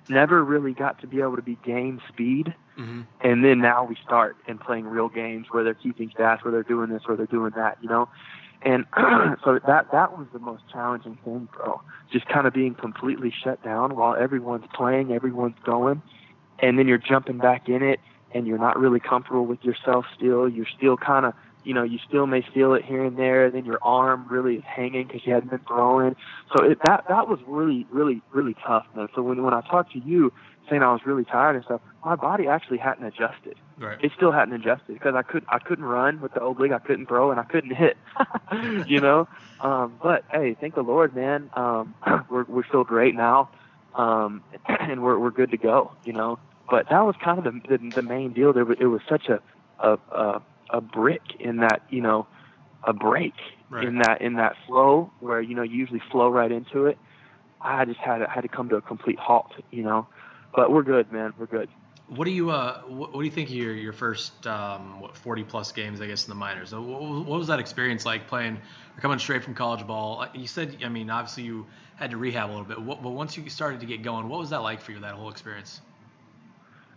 never 0.10 0.44
really 0.44 0.74
got 0.74 1.00
to 1.02 1.08
be 1.08 1.22
able 1.22 1.36
to 1.36 1.42
be 1.42 1.58
game 1.64 2.02
speed 2.10 2.54
Mm-hmm. 2.82 3.02
and 3.20 3.44
then 3.44 3.60
now 3.60 3.84
we 3.84 3.96
start 4.04 4.38
and 4.48 4.60
playing 4.60 4.86
real 4.86 5.10
games 5.10 5.48
where 5.52 5.64
they're 5.64 5.74
keeping 5.74 6.10
stats, 6.10 6.44
where 6.44 6.52
they're 6.52 6.64
doing 6.64 6.90
this, 6.90 7.04
where 7.06 7.18
they're 7.18 7.26
doing 7.26 7.52
that, 7.56 7.78
you 7.82 7.90
know. 7.90 8.08
And 8.62 8.86
so 9.44 9.60
that 9.68 9.92
that 9.92 10.18
was 10.18 10.28
the 10.32 10.40
most 10.40 10.64
challenging 10.72 11.18
thing, 11.24 11.50
bro. 11.52 11.82
Just 12.12 12.28
kind 12.28 12.48
of 12.48 12.54
being 12.54 12.74
completely 12.74 13.32
shut 13.44 13.62
down 13.64 13.96
while 13.96 14.16
everyone's 14.16 14.66
playing, 14.74 15.12
everyone's 15.12 15.58
going, 15.66 16.02
and 16.60 16.80
then 16.80 16.88
you're 16.88 16.98
jumping 16.98 17.40
back 17.40 17.68
in 17.68 17.84
it, 17.84 18.00
and 18.34 18.48
you're 18.48 18.58
not 18.58 18.80
really 18.80 19.00
comfortable 19.00 19.46
with 19.46 19.64
yourself 19.64 20.06
still. 20.16 20.48
You're 20.48 20.70
still 20.78 20.96
kind 20.96 21.26
of, 21.26 21.34
you 21.64 21.74
know, 21.74 21.84
you 21.84 22.00
still 22.08 22.28
may 22.28 22.44
feel 22.54 22.74
it 22.74 22.84
here 22.84 23.04
and 23.04 23.18
there. 23.18 23.52
Then 23.52 23.66
your 23.66 23.80
arm 23.82 24.26
really 24.30 24.56
is 24.56 24.64
hanging 24.64 25.08
because 25.08 25.22
you 25.26 25.34
hadn't 25.34 25.50
been 25.50 25.62
throwing. 25.68 26.16
So 26.56 26.64
it, 26.64 26.80
that 26.86 27.06
that 27.10 27.28
was 27.28 27.40
really, 27.48 27.86
really, 27.92 28.22
really 28.32 28.56
tough, 28.66 28.86
man. 28.96 29.08
So 29.16 29.22
when 29.22 29.44
when 29.44 29.54
I 29.54 29.62
talked 29.62 29.94
to 29.94 30.00
you 30.00 30.34
saying 30.70 30.82
I 30.82 30.92
was 30.92 31.02
really 31.06 31.26
tired 31.26 31.56
and 31.56 31.66
stuff, 31.66 31.82
my 32.06 32.16
body 32.16 32.48
actually 32.48 32.78
hadn't 32.78 33.06
adjusted. 33.06 33.56
Right. 33.78 33.98
It 34.04 34.12
still 34.16 34.32
hadn't 34.32 34.54
adjusted 34.54 34.94
because 34.94 35.16
I 35.16 35.22
could 35.22 35.44
I 35.50 35.60
couldn't 35.60 35.86
run 35.86 36.22
with 36.22 36.34
the 36.34 36.44
oblique, 36.44 36.72
I 36.72 36.80
couldn't 36.80 37.08
throw, 37.08 37.32
and 37.32 37.40
I 37.40 37.44
couldn't 37.44 37.76
hit. 37.76 37.98
you 38.88 39.00
know, 39.00 39.28
um, 39.60 39.98
but 40.02 40.24
hey, 40.32 40.56
thank 40.60 40.76
the 40.76 40.82
Lord, 40.82 41.16
man. 41.16 41.50
Um, 41.56 41.94
we're 42.30 42.46
we're 42.46 42.66
still 42.68 42.84
great 42.84 43.16
now, 43.16 43.50
um, 43.96 44.44
and 44.68 45.04
we're 45.04 45.20
we're 45.20 45.32
good 45.32 45.52
to 45.52 45.58
go. 45.58 45.92
You 46.06 46.14
know, 46.14 46.40
but 46.70 46.88
that 46.90 47.02
was 47.02 47.16
kind 47.24 47.38
of 47.38 47.44
the 47.44 47.78
the, 47.78 47.92
the 47.96 48.02
main 48.02 48.34
deal. 48.34 48.54
There 48.54 48.66
was, 48.66 48.78
it 48.80 48.86
was 48.86 49.02
such 49.08 49.28
a 49.30 49.40
a, 49.80 49.98
a 50.12 50.42
a 50.72 50.82
brick 50.82 51.22
in 51.40 51.58
that 51.58 51.84
you 51.90 52.02
know 52.02 52.28
a 52.84 52.94
break 52.94 53.34
Right. 53.70 53.88
in 53.88 54.00
that 54.00 54.22
in 54.22 54.36
that 54.36 54.56
flow 54.68 55.12
where 55.20 55.42
you 55.42 55.56
know 55.56 55.64
you 55.64 55.78
usually 55.78 56.02
flow 56.12 56.30
right 56.30 56.52
into 56.52 56.88
it. 56.88 56.98
I 57.62 57.86
just 57.86 58.00
had 58.00 58.20
to, 58.20 58.28
had 58.28 58.42
to 58.42 58.50
come 58.50 58.70
to 58.70 58.76
a 58.78 58.82
complete 58.82 59.20
halt. 59.20 59.52
You 59.72 59.84
know, 59.84 60.08
but 60.56 60.72
we're 60.72 60.84
good, 60.84 61.12
man. 61.12 61.34
We're 61.38 61.46
good. 61.48 61.70
What 62.08 62.26
do 62.26 62.32
you 62.32 62.50
uh 62.52 62.82
what, 62.82 63.14
what 63.14 63.20
do 63.22 63.26
you 63.26 63.32
think 63.32 63.50
of 63.50 63.56
your 63.56 63.74
your 63.74 63.94
first 63.94 64.46
um 64.48 65.00
what 65.00 65.16
40 65.16 65.44
plus 65.46 65.72
games 65.72 66.02
I 66.02 66.08
guess 66.08 66.26
in 66.26 66.30
the 66.32 66.36
minors? 66.36 66.74
What, 66.74 66.84
what 66.84 67.40
was 67.40 67.48
that 67.48 67.60
experience 67.60 68.06
like 68.06 68.28
playing 68.28 68.58
or 68.58 69.02
coming 69.02 69.20
straight 69.20 69.44
from 69.44 69.56
college 69.56 69.88
ball? 69.88 70.26
You 70.34 70.48
said 70.48 70.78
I 70.84 70.90
mean 70.90 71.10
obviously 71.10 71.44
you 71.44 71.68
had 71.96 72.12
to 72.12 72.18
rehab 72.18 72.50
a 72.50 72.52
little 72.52 72.66
bit. 72.66 72.82
What, 72.82 73.02
but 73.02 73.12
once 73.12 73.38
you 73.38 73.50
started 73.50 73.80
to 73.82 73.86
get 73.86 74.02
going, 74.02 74.28
what 74.28 74.40
was 74.40 74.50
that 74.50 74.62
like 74.64 74.82
for 74.82 74.92
you 74.92 75.00
that 75.02 75.14
whole 75.16 75.30
experience? 75.30 75.82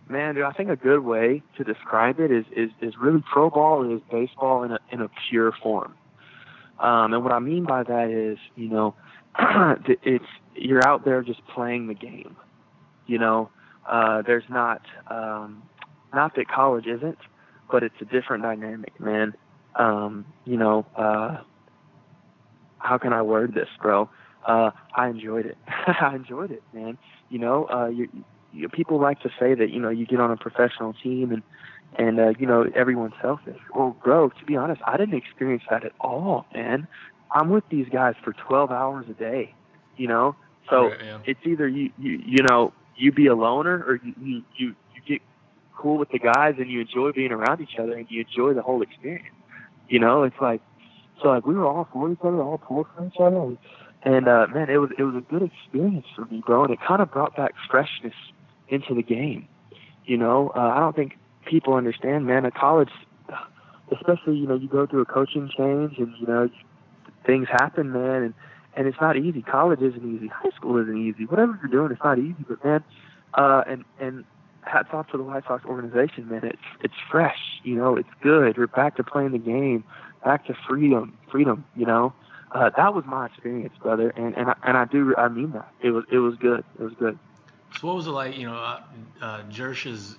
Man, 0.07 0.35
dude, 0.35 0.43
I 0.43 0.51
think 0.51 0.69
a 0.69 0.75
good 0.75 0.99
way 0.99 1.41
to 1.57 1.63
describe 1.63 2.19
it 2.19 2.31
is 2.31 2.45
is, 2.55 2.69
is 2.81 2.93
really 2.99 3.23
pro 3.31 3.49
ball 3.49 3.91
is 3.91 4.01
baseball 4.11 4.63
in 4.63 4.71
a 4.71 4.79
in 4.91 5.01
a 5.01 5.09
pure 5.29 5.51
form. 5.63 5.95
Um, 6.79 7.13
and 7.13 7.23
what 7.23 7.31
I 7.31 7.39
mean 7.39 7.65
by 7.65 7.83
that 7.83 8.09
is, 8.09 8.37
you 8.55 8.69
know, 8.69 8.95
it's 10.03 10.25
you're 10.55 10.85
out 10.87 11.05
there 11.05 11.21
just 11.23 11.45
playing 11.47 11.87
the 11.87 11.93
game. 11.93 12.35
You 13.07 13.17
know, 13.17 13.49
uh, 13.89 14.21
there's 14.21 14.43
not 14.49 14.81
um, 15.07 15.63
not 16.13 16.35
that 16.35 16.47
college 16.47 16.85
isn't, 16.85 17.17
but 17.71 17.81
it's 17.83 17.95
a 18.01 18.05
different 18.05 18.43
dynamic, 18.43 18.99
man. 18.99 19.33
Um, 19.75 20.25
you 20.45 20.57
know, 20.57 20.85
uh, 20.95 21.37
how 22.77 22.97
can 22.97 23.11
I 23.11 23.23
word 23.23 23.53
this, 23.53 23.69
bro? 23.81 24.09
Uh, 24.45 24.69
I 24.95 25.07
enjoyed 25.07 25.47
it. 25.47 25.57
I 25.67 26.15
enjoyed 26.15 26.51
it, 26.51 26.61
man. 26.73 26.97
You 27.29 27.39
know, 27.39 27.67
uh, 27.69 27.87
you, 27.87 28.07
you, 28.55 28.69
people 28.69 28.99
like 28.99 29.21
to 29.21 29.29
say 29.39 29.53
that 29.53 29.69
you 29.69 29.79
know 29.79 29.89
you 29.89 30.05
get 30.05 30.19
on 30.19 30.31
a 30.31 30.37
professional 30.37 30.93
team 30.93 31.31
and 31.31 31.43
and 31.97 32.19
uh, 32.19 32.33
you 32.39 32.47
know 32.47 32.65
everyone's 32.75 33.13
selfish. 33.21 33.59
Well, 33.73 33.95
bro, 34.03 34.29
to 34.29 34.45
be 34.45 34.55
honest, 34.55 34.81
I 34.85 34.97
didn't 34.97 35.15
experience 35.15 35.63
that 35.69 35.85
at 35.85 35.91
all, 35.99 36.45
man. 36.53 36.87
I'm 37.31 37.49
with 37.49 37.63
these 37.69 37.87
guys 37.91 38.15
for 38.23 38.33
12 38.33 38.71
hours 38.71 39.05
a 39.09 39.13
day, 39.13 39.53
you 39.97 40.07
know. 40.07 40.35
So 40.69 40.89
Right, 40.89 40.99
yeah. 41.03 41.19
it's 41.25 41.39
either 41.45 41.67
you 41.67 41.91
you 41.97 42.21
you 42.25 42.43
know 42.43 42.73
you 42.95 43.11
be 43.11 43.27
a 43.27 43.35
loner 43.35 43.83
or 43.87 43.99
you 44.03 44.13
you 44.21 44.43
you 44.57 44.75
you 44.95 45.01
get 45.07 45.21
cool 45.77 45.97
with 45.97 46.09
the 46.09 46.19
guys 46.19 46.55
and 46.57 46.69
you 46.69 46.81
enjoy 46.81 47.11
being 47.11 47.31
around 47.31 47.61
each 47.61 47.77
other 47.79 47.93
and 47.93 48.07
you 48.09 48.25
enjoy 48.27 48.53
the 48.53 48.61
whole 48.61 48.81
experience. 48.81 49.35
You 49.89 49.99
know, 49.99 50.23
it's 50.23 50.39
like 50.41 50.61
so 51.21 51.29
like 51.29 51.45
we 51.45 51.55
were 51.55 51.65
all 51.65 51.87
for 51.91 52.11
each 52.11 52.19
other, 52.23 52.41
all 52.41 52.57
pulled 52.57 52.87
for 52.95 53.05
each 53.05 53.19
other, 53.19 53.37
and, 53.37 53.57
and 54.03 54.27
uh, 54.27 54.47
man, 54.53 54.69
it 54.69 54.77
was 54.77 54.89
it 54.97 55.03
was 55.03 55.15
a 55.15 55.21
good 55.21 55.43
experience 55.43 56.07
for 56.15 56.25
me, 56.25 56.41
bro, 56.45 56.63
and 56.63 56.73
it 56.73 56.79
kind 56.85 57.01
of 57.01 57.11
brought 57.11 57.35
back 57.35 57.53
freshness 57.69 58.15
into 58.69 58.93
the 58.93 59.03
game. 59.03 59.47
You 60.05 60.17
know, 60.17 60.51
uh, 60.55 60.59
I 60.59 60.79
don't 60.79 60.95
think 60.95 61.17
people 61.45 61.73
understand, 61.73 62.25
man. 62.25 62.45
At 62.45 62.55
college, 62.55 62.89
especially 63.91 64.37
you 64.37 64.47
know, 64.47 64.55
you 64.55 64.67
go 64.67 64.85
through 64.85 65.01
a 65.01 65.05
coaching 65.05 65.49
change, 65.55 65.97
and 65.97 66.13
you 66.19 66.27
know, 66.27 66.49
things 67.25 67.47
happen, 67.49 67.91
man, 67.91 68.23
and 68.23 68.33
and 68.75 68.87
it's 68.87 68.99
not 68.99 69.17
easy. 69.17 69.41
College 69.41 69.81
isn't 69.81 70.15
easy. 70.15 70.27
High 70.27 70.55
school 70.55 70.77
isn't 70.81 70.97
easy. 70.97 71.25
Whatever 71.25 71.59
you're 71.61 71.71
doing, 71.71 71.91
it's 71.91 72.03
not 72.03 72.19
easy. 72.19 72.45
But 72.47 72.63
man, 72.63 72.83
uh, 73.33 73.63
and 73.67 73.85
and 73.99 74.25
hats 74.61 74.89
off 74.93 75.09
to 75.11 75.17
the 75.17 75.23
White 75.23 75.43
Sox 75.47 75.65
organization, 75.65 76.27
man. 76.29 76.43
It's 76.43 76.57
it's 76.81 76.93
fresh, 77.09 77.39
you 77.63 77.75
know. 77.75 77.95
It's 77.95 78.09
good. 78.21 78.57
We're 78.57 78.67
back 78.67 78.97
to 78.97 79.03
playing 79.03 79.31
the 79.31 79.39
game, 79.39 79.83
back 80.23 80.45
to 80.47 80.55
freedom, 80.67 81.17
freedom. 81.31 81.65
You 81.75 81.85
know, 81.85 82.13
uh, 82.51 82.69
that 82.75 82.93
was 82.93 83.05
my 83.05 83.27
experience, 83.27 83.73
brother, 83.81 84.09
and 84.09 84.35
and 84.37 84.49
I, 84.49 84.55
and 84.63 84.77
I 84.77 84.85
do 84.85 85.15
I 85.17 85.29
mean 85.29 85.51
that. 85.51 85.69
It 85.81 85.91
was 85.91 86.03
it 86.11 86.17
was 86.17 86.35
good. 86.35 86.63
It 86.79 86.83
was 86.83 86.93
good. 86.99 87.17
So 87.79 87.87
what 87.87 87.95
was 87.95 88.07
it 88.07 88.11
like? 88.11 88.37
You 88.37 88.47
know, 88.47 88.55
uh, 88.55 88.81
uh, 89.21 89.43
Jersh's 89.49 90.15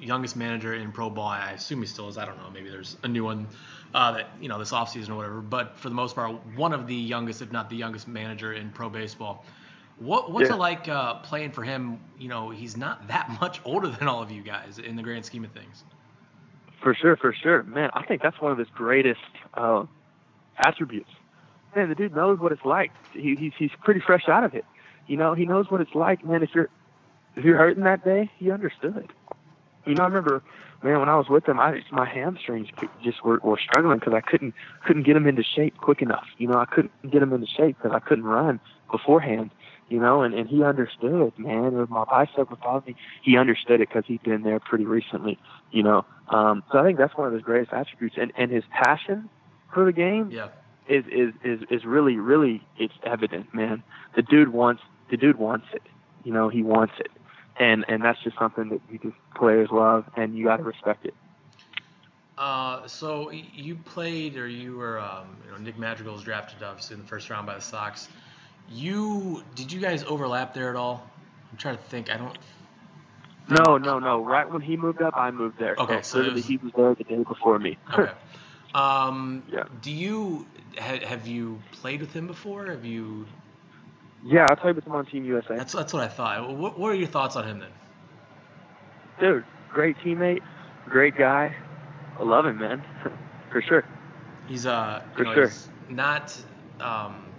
youngest 0.00 0.36
manager 0.36 0.74
in 0.74 0.92
pro 0.92 1.10
ball. 1.10 1.28
I 1.28 1.52
assume 1.52 1.80
he 1.80 1.86
still 1.86 2.08
is. 2.08 2.18
I 2.18 2.24
don't 2.24 2.36
know. 2.38 2.50
Maybe 2.52 2.70
there's 2.70 2.96
a 3.02 3.08
new 3.08 3.24
one 3.24 3.46
uh, 3.94 4.12
that 4.12 4.28
you 4.40 4.48
know 4.48 4.58
this 4.58 4.72
offseason 4.72 5.10
or 5.10 5.16
whatever. 5.16 5.40
But 5.40 5.78
for 5.78 5.88
the 5.88 5.94
most 5.94 6.14
part, 6.14 6.32
one 6.56 6.72
of 6.72 6.86
the 6.86 6.94
youngest, 6.94 7.42
if 7.42 7.52
not 7.52 7.70
the 7.70 7.76
youngest, 7.76 8.08
manager 8.08 8.52
in 8.52 8.70
pro 8.70 8.88
baseball. 8.88 9.44
What 9.98 10.32
what's 10.32 10.48
Yeah. 10.48 10.54
it 10.56 10.58
like 10.58 10.88
uh, 10.88 11.14
playing 11.16 11.52
for 11.52 11.62
him? 11.62 12.00
You 12.18 12.28
know, 12.28 12.50
he's 12.50 12.76
not 12.76 13.08
that 13.08 13.28
much 13.40 13.60
older 13.64 13.88
than 13.88 14.08
all 14.08 14.22
of 14.22 14.30
you 14.30 14.42
guys 14.42 14.78
in 14.78 14.96
the 14.96 15.02
grand 15.02 15.24
scheme 15.24 15.44
of 15.44 15.52
things. 15.52 15.84
For 16.82 16.94
sure, 16.94 17.16
for 17.16 17.34
sure, 17.34 17.62
man. 17.64 17.90
I 17.92 18.04
think 18.06 18.22
that's 18.22 18.40
one 18.40 18.52
of 18.52 18.58
his 18.58 18.68
greatest 18.74 19.20
uh, 19.52 19.84
attributes. 20.56 21.10
Man, 21.76 21.90
the 21.90 21.94
dude 21.94 22.14
knows 22.16 22.38
what 22.40 22.52
it's 22.52 22.64
like. 22.64 22.90
He, 23.12 23.34
he's 23.34 23.52
he's 23.58 23.70
pretty 23.84 24.00
fresh 24.00 24.28
out 24.28 24.44
of 24.44 24.54
it. 24.54 24.64
You 25.10 25.16
know, 25.16 25.34
he 25.34 25.44
knows 25.44 25.68
what 25.72 25.80
it's 25.80 25.96
like, 25.96 26.24
man. 26.24 26.44
If 26.44 26.50
you're 26.54 26.70
if 27.34 27.44
you're 27.44 27.56
hurting 27.58 27.82
that 27.82 28.04
day, 28.04 28.30
he 28.38 28.52
understood. 28.52 29.12
You 29.84 29.96
know, 29.96 30.04
I 30.04 30.06
remember, 30.06 30.40
man, 30.84 31.00
when 31.00 31.08
I 31.08 31.16
was 31.16 31.28
with 31.28 31.48
him, 31.48 31.58
I 31.58 31.80
my 31.90 32.08
hamstrings 32.08 32.68
just 33.02 33.24
were, 33.24 33.40
were 33.42 33.58
struggling 33.58 33.98
because 33.98 34.14
I 34.14 34.20
couldn't 34.20 34.54
couldn't 34.86 35.02
get 35.02 35.14
them 35.14 35.26
into 35.26 35.42
shape 35.42 35.78
quick 35.78 36.00
enough. 36.00 36.26
You 36.38 36.46
know, 36.46 36.58
I 36.58 36.64
couldn't 36.64 36.92
get 37.10 37.18
them 37.18 37.32
into 37.32 37.48
shape 37.48 37.76
because 37.82 37.90
I 37.92 37.98
couldn't 37.98 38.22
run 38.24 38.60
beforehand. 38.88 39.50
You 39.88 39.98
know, 39.98 40.22
and 40.22 40.32
and 40.32 40.48
he 40.48 40.62
understood, 40.62 41.36
man. 41.36 41.74
If 41.76 41.90
my 41.90 42.04
bicep 42.04 42.48
was 42.48 42.60
bothering 42.62 42.94
me, 42.94 43.00
he 43.24 43.36
understood 43.36 43.80
it 43.80 43.88
because 43.88 44.04
he'd 44.06 44.22
been 44.22 44.44
there 44.44 44.60
pretty 44.60 44.84
recently. 44.84 45.40
You 45.72 45.82
know, 45.82 46.04
um, 46.28 46.62
so 46.70 46.78
I 46.78 46.84
think 46.84 46.98
that's 46.98 47.16
one 47.16 47.26
of 47.26 47.32
his 47.32 47.42
greatest 47.42 47.72
attributes, 47.72 48.14
and 48.16 48.30
and 48.36 48.52
his 48.52 48.62
passion 48.70 49.28
for 49.74 49.84
the 49.84 49.92
game 49.92 50.30
Yeah. 50.30 50.50
is 50.88 51.04
is 51.10 51.34
is 51.42 51.62
is 51.68 51.84
really 51.84 52.14
really 52.16 52.62
it's 52.78 52.94
evident, 53.02 53.52
man. 53.52 53.82
The 54.14 54.22
dude 54.22 54.50
wants 54.52 54.82
the 55.10 55.16
dude 55.16 55.36
wants 55.38 55.66
it. 55.72 55.82
You 56.24 56.32
know, 56.32 56.48
he 56.48 56.62
wants 56.62 56.94
it, 56.98 57.10
and 57.58 57.84
and 57.88 58.02
that's 58.04 58.22
just 58.22 58.38
something 58.38 58.68
that 58.70 58.80
you 58.90 58.98
just 58.98 59.16
players 59.34 59.68
love, 59.70 60.04
and 60.16 60.36
you 60.36 60.44
got 60.44 60.58
to 60.58 60.62
respect 60.62 61.04
it. 61.06 61.14
Uh, 62.38 62.86
so 62.86 63.30
you 63.30 63.74
played, 63.76 64.36
or 64.36 64.48
you 64.48 64.76
were, 64.76 64.98
um, 64.98 65.36
you 65.44 65.50
know, 65.50 65.58
Nick 65.58 65.78
Madrigal 65.78 66.14
was 66.14 66.22
drafted 66.22 66.62
obviously 66.62 66.94
in 66.94 67.02
the 67.02 67.06
first 67.08 67.28
round 67.28 67.46
by 67.46 67.54
the 67.54 67.60
Sox. 67.60 68.08
You 68.70 69.42
did 69.54 69.72
you 69.72 69.80
guys 69.80 70.04
overlap 70.04 70.54
there 70.54 70.70
at 70.70 70.76
all? 70.76 71.06
I'm 71.50 71.58
trying 71.58 71.76
to 71.76 71.82
think. 71.82 72.10
I 72.10 72.16
don't. 72.16 72.38
No, 73.48 73.78
no, 73.78 73.98
no. 73.98 74.24
Right 74.24 74.50
when 74.50 74.62
he 74.62 74.76
moved 74.76 75.02
up, 75.02 75.14
I 75.16 75.30
moved 75.32 75.58
there. 75.58 75.74
Okay, 75.78 76.02
so 76.02 76.18
it 76.18 76.20
literally 76.20 76.34
was- 76.40 76.46
he 76.46 76.56
was 76.58 76.72
there 76.76 76.94
the 76.94 77.04
day 77.04 77.22
before 77.22 77.58
me. 77.58 77.76
Okay. 77.92 78.12
Um, 78.72 79.42
Yeah. 79.52 79.64
Do 79.82 79.90
you 79.90 80.46
ha, 80.78 80.98
have 81.04 81.26
you 81.26 81.60
played 81.72 82.00
with 82.00 82.12
him 82.12 82.28
before? 82.28 82.66
Have 82.66 82.84
you? 82.84 83.26
Yeah, 84.24 84.50
I 84.50 84.54
played 84.54 84.76
with 84.76 84.86
him 84.86 84.92
on 84.94 85.06
Team 85.06 85.24
USA. 85.24 85.58
That's 85.58 85.72
that's 85.72 85.92
what 85.92 86.02
I 86.02 86.08
thought. 86.08 86.56
What, 86.56 86.78
what 86.78 86.92
are 86.92 86.94
your 86.94 87.08
thoughts 87.08 87.36
on 87.36 87.46
him 87.48 87.60
then? 87.60 87.72
Dude, 89.20 89.44
great 89.72 89.96
teammate, 90.04 90.40
great 90.88 91.16
guy. 91.16 91.54
I 92.18 92.24
love 92.24 92.46
him, 92.46 92.58
man. 92.58 92.82
for 93.52 93.62
sure. 93.62 93.84
He's 94.46 94.66
uh, 94.66 95.02
you 95.16 95.22
For 95.22 95.24
know, 95.24 95.34
sure. 95.34 95.36
he's 95.36 95.70
not 95.88 96.36
um, 96.80 97.34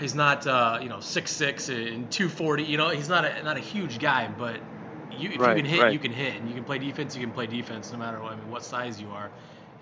he's 0.00 0.14
not 0.14 0.46
uh, 0.46 0.78
you 0.82 0.88
know 0.88 1.00
six 1.00 1.32
six 1.32 1.68
and 1.68 2.10
two 2.10 2.28
forty. 2.28 2.64
You 2.64 2.78
know, 2.78 2.90
he's 2.90 3.08
not 3.08 3.24
a 3.24 3.42
not 3.42 3.56
a 3.56 3.60
huge 3.60 3.98
guy, 3.98 4.28
but 4.28 4.62
you 5.10 5.30
if 5.30 5.46
Right, 5.46 5.48
you 5.48 5.54
can 5.54 5.64
hit, 5.66 5.86
right. 5.86 5.90
you 5.90 6.00
can 6.00 6.12
hit, 6.12 6.36
and 6.36 6.48
you 6.48 6.54
can 6.54 6.64
play 6.64 6.78
defense, 6.78 7.14
you 7.16 7.22
can 7.22 7.32
play 7.32 7.46
defense, 7.46 7.92
no 7.92 7.98
matter 7.98 8.20
what, 8.20 8.32
I 8.32 8.36
mean, 8.36 8.48
what 8.48 8.64
size 8.64 9.00
you 9.00 9.10
are. 9.12 9.32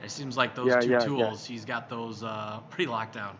It 0.02 0.10
seems 0.10 0.36
like 0.36 0.54
those 0.54 0.76
Yeah, 0.76 0.76
two 0.76 0.94
yeah, 0.94 1.08
yeah. 1.16 1.32
tools, 1.32 1.46
he's 1.46 1.64
got 1.64 1.88
those 1.88 2.22
uh, 2.22 2.60
pretty 2.70 2.90
locked 2.90 3.14
down. 3.14 3.36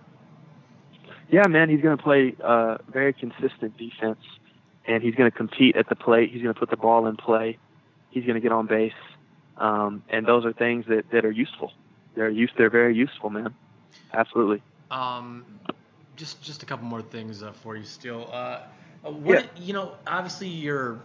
Yeah, 1.30 1.46
man, 1.48 1.68
he's 1.68 1.80
going 1.80 1.96
to 1.96 2.02
play 2.02 2.34
uh, 2.42 2.78
very 2.92 3.12
consistent 3.12 3.76
defense, 3.76 4.20
and 4.86 5.02
he's 5.02 5.14
going 5.14 5.30
to 5.30 5.36
compete 5.36 5.76
at 5.76 5.88
the 5.88 5.96
plate. 5.96 6.30
He's 6.32 6.42
going 6.42 6.54
to 6.54 6.58
put 6.58 6.70
the 6.70 6.76
ball 6.76 7.06
in 7.06 7.16
play. 7.16 7.58
He's 8.10 8.24
going 8.24 8.34
to 8.36 8.40
get 8.40 8.52
on 8.52 8.66
base, 8.66 8.92
um, 9.58 10.02
and 10.08 10.26
those 10.26 10.44
are 10.44 10.52
things 10.52 10.86
that, 10.86 11.10
that 11.10 11.24
are 11.24 11.30
useful. 11.30 11.72
They're 12.14 12.30
use. 12.30 12.50
They're 12.56 12.70
very 12.70 12.94
useful, 12.96 13.28
man. 13.30 13.54
Absolutely. 14.12 14.62
Um, 14.90 15.44
just 16.16 16.42
just 16.42 16.62
a 16.62 16.66
couple 16.66 16.86
more 16.86 17.02
things 17.02 17.42
uh, 17.42 17.52
for 17.52 17.76
you 17.76 17.84
still. 17.84 18.30
Uh, 18.32 18.60
uh, 19.04 19.10
what 19.10 19.42
Yeah. 19.42 19.46
you 19.56 19.72
know, 19.74 19.92
obviously 20.06 20.48
you're 20.48 20.98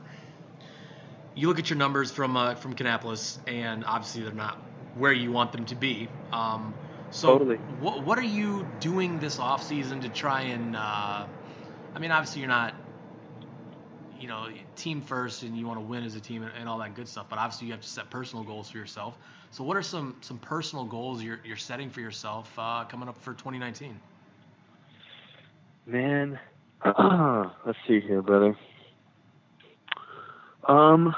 you 1.36 1.48
look 1.48 1.60
at 1.60 1.70
your 1.70 1.78
numbers 1.78 2.12
from 2.12 2.38
uh, 2.38 2.56
from 2.56 2.76
Kannapolis, 2.76 3.40
and 3.48 3.84
obviously 3.86 4.22
they're 4.24 4.32
not 4.32 4.58
where 4.96 5.12
you 5.12 5.32
want 5.32 5.52
them 5.52 5.66
to 5.66 5.76
be. 5.76 6.08
Um, 6.32 6.74
so 7.12 7.38
Totally. 7.38 7.58
what 7.80 8.04
what 8.06 8.18
are 8.18 8.24
you 8.24 8.66
doing 8.80 9.20
this 9.20 9.40
off 9.40 9.64
season 9.64 10.02
to 10.02 10.10
try 10.10 10.42
and? 10.44 10.76
Uh, 10.76 11.26
I 11.94 12.00
mean, 12.00 12.12
obviously 12.12 12.42
you're 12.42 12.50
not. 12.50 12.74
You 14.20 14.28
know, 14.28 14.50
team 14.76 15.02
first, 15.02 15.42
and 15.42 15.58
you 15.58 15.66
want 15.66 15.80
to 15.80 15.86
win 15.86 16.04
as 16.04 16.16
a 16.16 16.20
team, 16.20 16.44
and, 16.44 16.52
and 16.60 16.70
all 16.70 16.78
that 16.78 16.94
good 16.94 17.08
stuff. 17.08 17.26
But 17.28 17.40
obviously, 17.40 17.68
you 17.68 17.74
have 17.74 17.82
to 17.82 17.88
set 17.88 18.12
personal 18.12 18.44
goals 18.44 18.70
for 18.70 18.78
yourself. 18.78 19.18
So, 19.50 19.64
what 19.64 19.78
are 19.78 19.82
some 19.82 20.16
some 20.22 20.38
personal 20.38 20.86
goals 20.86 21.24
you're 21.24 21.40
you're 21.44 21.58
setting 21.58 21.90
for 21.90 22.02
yourself 22.02 22.54
uh, 22.58 22.86
coming 22.86 23.10
up 23.10 23.18
for 23.22 23.34
2019? 23.34 24.00
Man, 25.88 26.40
let's 27.66 27.80
see 27.88 28.00
here, 28.00 28.22
brother. 28.22 28.56
Um, 30.68 31.16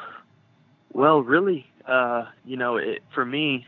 well, 0.93 1.21
really, 1.21 1.65
uh, 1.85 2.25
you 2.45 2.55
know, 2.57 2.77
it, 2.77 3.03
for 3.13 3.25
me, 3.25 3.67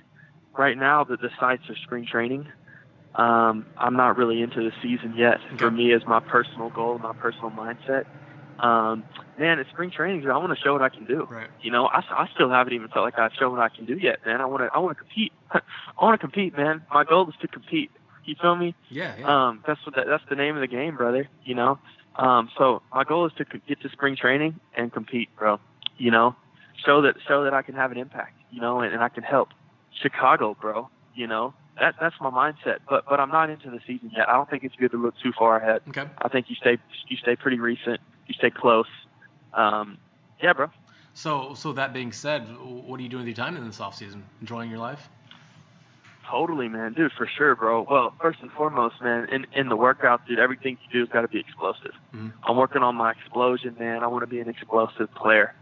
right 0.57 0.77
now, 0.77 1.03
the, 1.03 1.17
the 1.17 1.29
sights 1.39 1.63
are 1.69 1.75
spring 1.83 2.05
training. 2.09 2.47
Um, 3.15 3.65
I'm 3.77 3.95
not 3.95 4.17
really 4.17 4.41
into 4.41 4.61
the 4.61 4.71
season 4.81 5.15
yet. 5.15 5.37
For 5.57 5.71
me, 5.71 5.93
as 5.93 6.05
my 6.05 6.19
personal 6.19 6.69
goal, 6.69 6.97
my 6.99 7.13
personal 7.13 7.49
mindset. 7.49 8.05
Um, 8.59 9.03
man, 9.37 9.59
it's 9.59 9.69
spring 9.69 9.91
training. 9.91 10.29
I 10.29 10.37
want 10.37 10.57
to 10.57 10.61
show 10.61 10.73
what 10.73 10.81
I 10.81 10.89
can 10.89 11.05
do. 11.05 11.27
Right. 11.29 11.49
You 11.61 11.71
know, 11.71 11.87
I, 11.87 11.99
I 11.99 12.29
still 12.33 12.49
haven't 12.49 12.73
even 12.73 12.87
felt 12.89 13.03
like 13.05 13.17
I've 13.17 13.33
shown 13.33 13.51
what 13.51 13.61
I 13.61 13.69
can 13.69 13.85
do 13.85 13.97
yet, 13.97 14.25
man. 14.25 14.41
I 14.41 14.45
want 14.45 14.63
to, 14.63 14.69
I 14.73 14.79
want 14.79 14.97
to 14.97 15.03
compete. 15.03 15.33
I 15.51 15.61
want 16.01 16.19
to 16.19 16.25
compete, 16.25 16.57
man. 16.57 16.83
My 16.93 17.03
goal 17.03 17.27
is 17.29 17.35
to 17.41 17.47
compete. 17.47 17.91
You 18.25 18.35
feel 18.41 18.55
me? 18.55 18.75
Yeah. 18.89 19.15
yeah. 19.19 19.47
Um, 19.47 19.63
that's 19.67 19.85
what 19.85 19.95
that, 19.95 20.07
that's 20.07 20.23
the 20.29 20.35
name 20.35 20.55
of 20.55 20.61
the 20.61 20.67
game, 20.67 20.95
brother. 20.95 21.29
You 21.43 21.55
know. 21.55 21.79
Um, 22.17 22.49
so 22.57 22.81
my 22.93 23.03
goal 23.03 23.25
is 23.25 23.33
to 23.37 23.45
get 23.67 23.81
to 23.81 23.89
spring 23.89 24.15
training 24.15 24.59
and 24.75 24.91
compete, 24.91 25.29
bro. 25.37 25.59
You 25.97 26.11
know, 26.11 26.35
show 26.85 27.01
that 27.01 27.15
show 27.27 27.43
that 27.43 27.53
I 27.53 27.61
can 27.61 27.75
have 27.75 27.91
an 27.91 27.97
impact. 27.97 28.37
You 28.51 28.61
know, 28.61 28.79
and, 28.79 28.93
and 28.93 29.03
I 29.03 29.09
can 29.09 29.23
help 29.23 29.49
Chicago, 30.01 30.55
bro. 30.59 30.89
You 31.13 31.27
know, 31.27 31.53
that 31.79 31.95
that's 31.99 32.15
my 32.19 32.29
mindset. 32.29 32.79
But 32.89 33.05
but 33.09 33.19
I'm 33.19 33.29
not 33.29 33.49
into 33.49 33.69
the 33.69 33.79
season 33.87 34.11
yet. 34.15 34.27
I 34.29 34.33
don't 34.33 34.49
think 34.49 34.63
it's 34.63 34.75
good 34.75 34.91
to 34.91 34.97
look 34.97 35.15
too 35.23 35.31
far 35.37 35.57
ahead. 35.57 35.81
okay. 35.89 36.05
I 36.21 36.27
think 36.29 36.49
you 36.49 36.55
stay 36.55 36.77
you 37.07 37.17
stay 37.17 37.35
pretty 37.35 37.59
recent. 37.59 37.99
You 38.27 38.33
stay 38.33 38.49
close. 38.49 38.87
Um, 39.53 39.97
yeah, 40.41 40.53
bro. 40.53 40.67
So 41.13 41.53
so 41.53 41.71
that 41.73 41.93
being 41.93 42.11
said, 42.11 42.41
what 42.59 42.99
are 42.99 43.03
you 43.03 43.09
doing 43.09 43.25
with 43.25 43.37
your 43.37 43.45
time 43.45 43.55
in 43.55 43.65
this 43.65 43.79
off 43.79 43.95
season? 43.95 44.25
Enjoying 44.41 44.69
your 44.69 44.79
life? 44.79 45.07
Totally, 46.29 46.67
man, 46.67 46.93
dude, 46.93 47.11
for 47.11 47.27
sure, 47.37 47.55
bro. 47.55 47.85
Well, 47.89 48.15
first 48.19 48.39
and 48.41 48.51
foremost, 48.51 48.95
man, 49.01 49.27
in 49.31 49.45
in 49.53 49.69
the 49.69 49.75
workout, 49.75 50.25
dude, 50.27 50.39
everything 50.39 50.75
you 50.83 50.91
do 50.91 50.99
has 51.01 51.09
got 51.09 51.21
to 51.21 51.27
be 51.27 51.39
explosive. 51.39 51.93
Mhm. 52.15 52.33
I'm 52.43 52.57
working 52.57 52.81
on 52.81 52.95
my 52.95 53.11
explosion, 53.11 53.75
man. 53.79 54.03
I 54.03 54.07
want 54.07 54.23
to 54.23 54.27
be 54.27 54.39
an 54.39 54.49
explosive 54.49 55.13
player. 55.13 55.53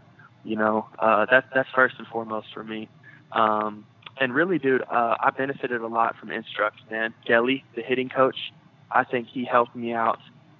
You 0.42 0.56
know, 0.56 0.88
uh, 0.98 1.26
that's 1.30 1.46
that's 1.54 1.68
first 1.74 1.96
and 1.98 2.06
foremost 2.08 2.48
for 2.54 2.64
me. 2.64 2.88
Um, 3.32 3.84
and 4.20 4.34
really, 4.34 4.58
dude, 4.58 4.82
uh, 4.82 5.16
I 5.20 5.30
benefited 5.36 5.80
a 5.80 5.86
lot 5.86 6.16
from 6.16 6.30
Instructs, 6.30 6.82
man. 6.90 7.14
Gelly, 7.26 7.64
the 7.74 7.82
hitting 7.82 8.08
coach, 8.08 8.36
I 8.90 9.04
think 9.04 9.28
he 9.28 9.44
helped 9.44 9.74
me 9.74 9.92
out 9.92 10.18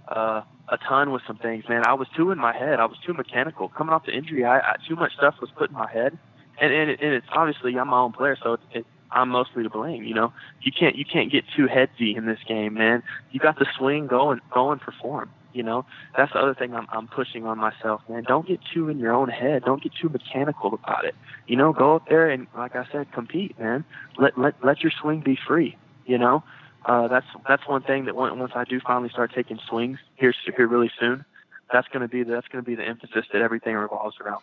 uh, 0.09 0.43
a 0.69 0.79
ton 0.89 1.13
with 1.13 1.23
some 1.27 1.37
things, 1.37 1.65
man. 1.69 1.83
I 1.87 1.95
was 1.95 2.09
too 2.17 2.31
in 2.31 2.39
my 2.39 2.57
head. 2.57 2.81
I 2.81 2.87
was 2.87 2.99
too 3.07 3.13
mechanical. 3.13 3.69
Coming 3.69 3.95
off 3.95 4.07
the 4.07 4.13
injury, 4.13 4.45
I, 4.45 4.59
I 4.59 4.77
too 4.89 4.97
much 4.97 5.13
stuff 5.15 5.37
was 5.41 5.51
put 5.57 5.71
in 5.71 5.77
my 5.77 5.91
head, 5.91 6.19
and 6.61 6.73
and, 6.73 6.91
it, 6.91 7.01
and 7.01 7.15
it's 7.15 7.27
obviously 7.33 7.79
I'm 7.79 7.89
my 7.89 7.99
own 7.99 8.13
player, 8.13 8.37
so 8.43 8.55
it's, 8.55 8.63
it, 8.73 8.87
I'm 9.11 9.29
mostly 9.29 9.63
to 9.63 9.71
blame. 9.71 10.03
You 10.03 10.15
know, 10.15 10.33
you 10.63 10.73
can't 10.73 10.97
you 10.97 11.05
can't 11.05 11.31
get 11.31 11.45
too 11.57 11.67
headsy 11.67 12.17
in 12.17 12.27
this 12.27 12.41
game, 12.49 12.75
man. 12.75 13.03
You 13.31 13.41
got 13.41 13.59
the 13.59 13.67
swing 13.79 14.07
going 14.07 14.41
going 14.53 14.81
for 14.81 14.93
form. 15.01 15.31
You 15.55 15.63
know, 15.63 15.87
that's 16.17 16.33
the 16.33 16.41
other 16.41 16.55
thing 16.55 16.75
I'm 16.75 16.89
I'm 16.91 17.07
pushing 17.07 17.47
on 17.47 17.59
myself, 17.59 18.03
man. 18.09 18.25
Don't 18.25 18.47
get 18.47 18.61
too 18.75 18.89
in 18.89 18.99
your 18.99 19.15
own 19.15 19.29
head. 19.29 19.65
Don't 19.65 19.83
get 19.83 19.93
too 19.95 20.09
mechanical 20.09 20.75
about 20.75 21.05
it. 21.05 21.15
You 21.47 21.57
know, 21.57 21.73
go 21.73 21.95
out 21.95 22.09
there 22.09 22.29
and 22.29 22.49
like 22.57 22.75
I 22.75 22.87
said, 22.91 23.13
compete, 23.13 23.59
man. 23.59 23.85
Let 24.19 24.37
let 24.37 24.55
let 24.65 24.83
your 24.83 24.93
swing 25.01 25.21
be 25.21 25.39
free. 25.47 25.77
You 26.07 26.19
know, 26.19 26.43
uh, 26.87 27.09
that's 27.09 27.27
that's 27.49 27.67
one 27.69 27.83
thing 27.83 28.07
that 28.07 28.17
once 28.17 28.53
I 28.55 28.65
do 28.65 28.81
finally 28.81 29.11
start 29.11 29.33
taking 29.33 29.59
swings 29.69 29.99
here 30.17 30.35
here 30.57 30.67
really 30.67 30.91
soon, 30.99 31.25
that's 31.73 31.89
gonna 31.89 32.09
be 32.09 32.25
the, 32.25 32.33
that's 32.33 32.49
gonna 32.49 32.63
be 32.63 32.75
the 32.75 32.85
emphasis 32.85 33.25
that 33.33 33.41
everything 33.41 33.75
revolves 33.75 34.17
around. 34.21 34.43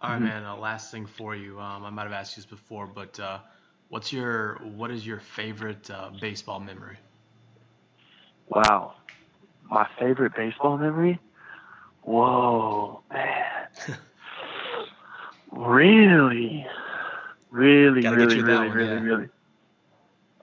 All 0.00 0.10
right, 0.10 0.16
mm-hmm. 0.16 0.24
man. 0.24 0.44
Uh, 0.44 0.56
last 0.56 0.90
thing 0.90 1.06
for 1.06 1.36
you. 1.36 1.60
Um, 1.60 1.84
I 1.84 1.90
might 1.90 2.02
have 2.02 2.12
asked 2.12 2.36
you 2.36 2.42
this 2.42 2.50
before, 2.50 2.88
but 2.88 3.18
uh, 3.20 3.38
what's 3.88 4.12
your 4.12 4.56
what 4.74 4.90
is 4.90 5.06
your 5.06 5.20
favorite 5.20 5.88
uh, 5.90 6.10
baseball 6.20 6.58
memory? 6.58 6.96
Wow, 8.48 8.94
my 9.72 9.88
favorite 9.98 10.34
baseball 10.36 10.76
memory. 10.76 11.18
Whoa, 12.02 13.02
man. 13.10 13.68
really, 15.52 16.66
really, 17.50 18.02
really, 18.02 18.42
really, 18.42 18.68
one, 18.68 18.70
really, 18.76 18.88
yeah. 18.88 19.00
really. 19.00 19.28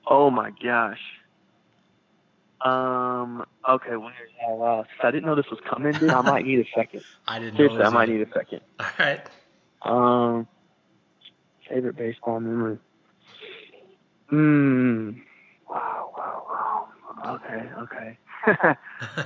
Oh 0.07 0.31
my 0.31 0.51
gosh. 0.63 0.99
Um. 2.61 3.45
Okay. 3.69 3.95
Well, 3.95 4.11
here's 4.17 4.31
how. 4.41 4.61
Uh, 4.61 4.83
I 5.07 5.11
didn't 5.11 5.25
know 5.25 5.35
this 5.35 5.49
was 5.49 5.59
coming, 5.69 5.93
dude. 5.93 6.09
I 6.09 6.21
might 6.21 6.45
need 6.45 6.59
a 6.59 6.65
second. 6.75 7.03
I 7.27 7.39
didn't. 7.39 7.55
Seriously, 7.55 7.83
I 7.83 7.89
might 7.89 8.09
need 8.09 8.21
a 8.21 8.33
second. 8.33 8.61
All 8.79 8.87
right. 8.97 9.21
Um, 9.83 10.47
favorite 11.69 11.95
baseball 11.95 12.39
memory. 12.39 12.79
Hmm. 14.29 15.11
Wow, 15.69 16.13
wow, 16.17 16.87
wow. 17.23 17.35
Okay, 17.35 17.69
okay. 17.81 18.17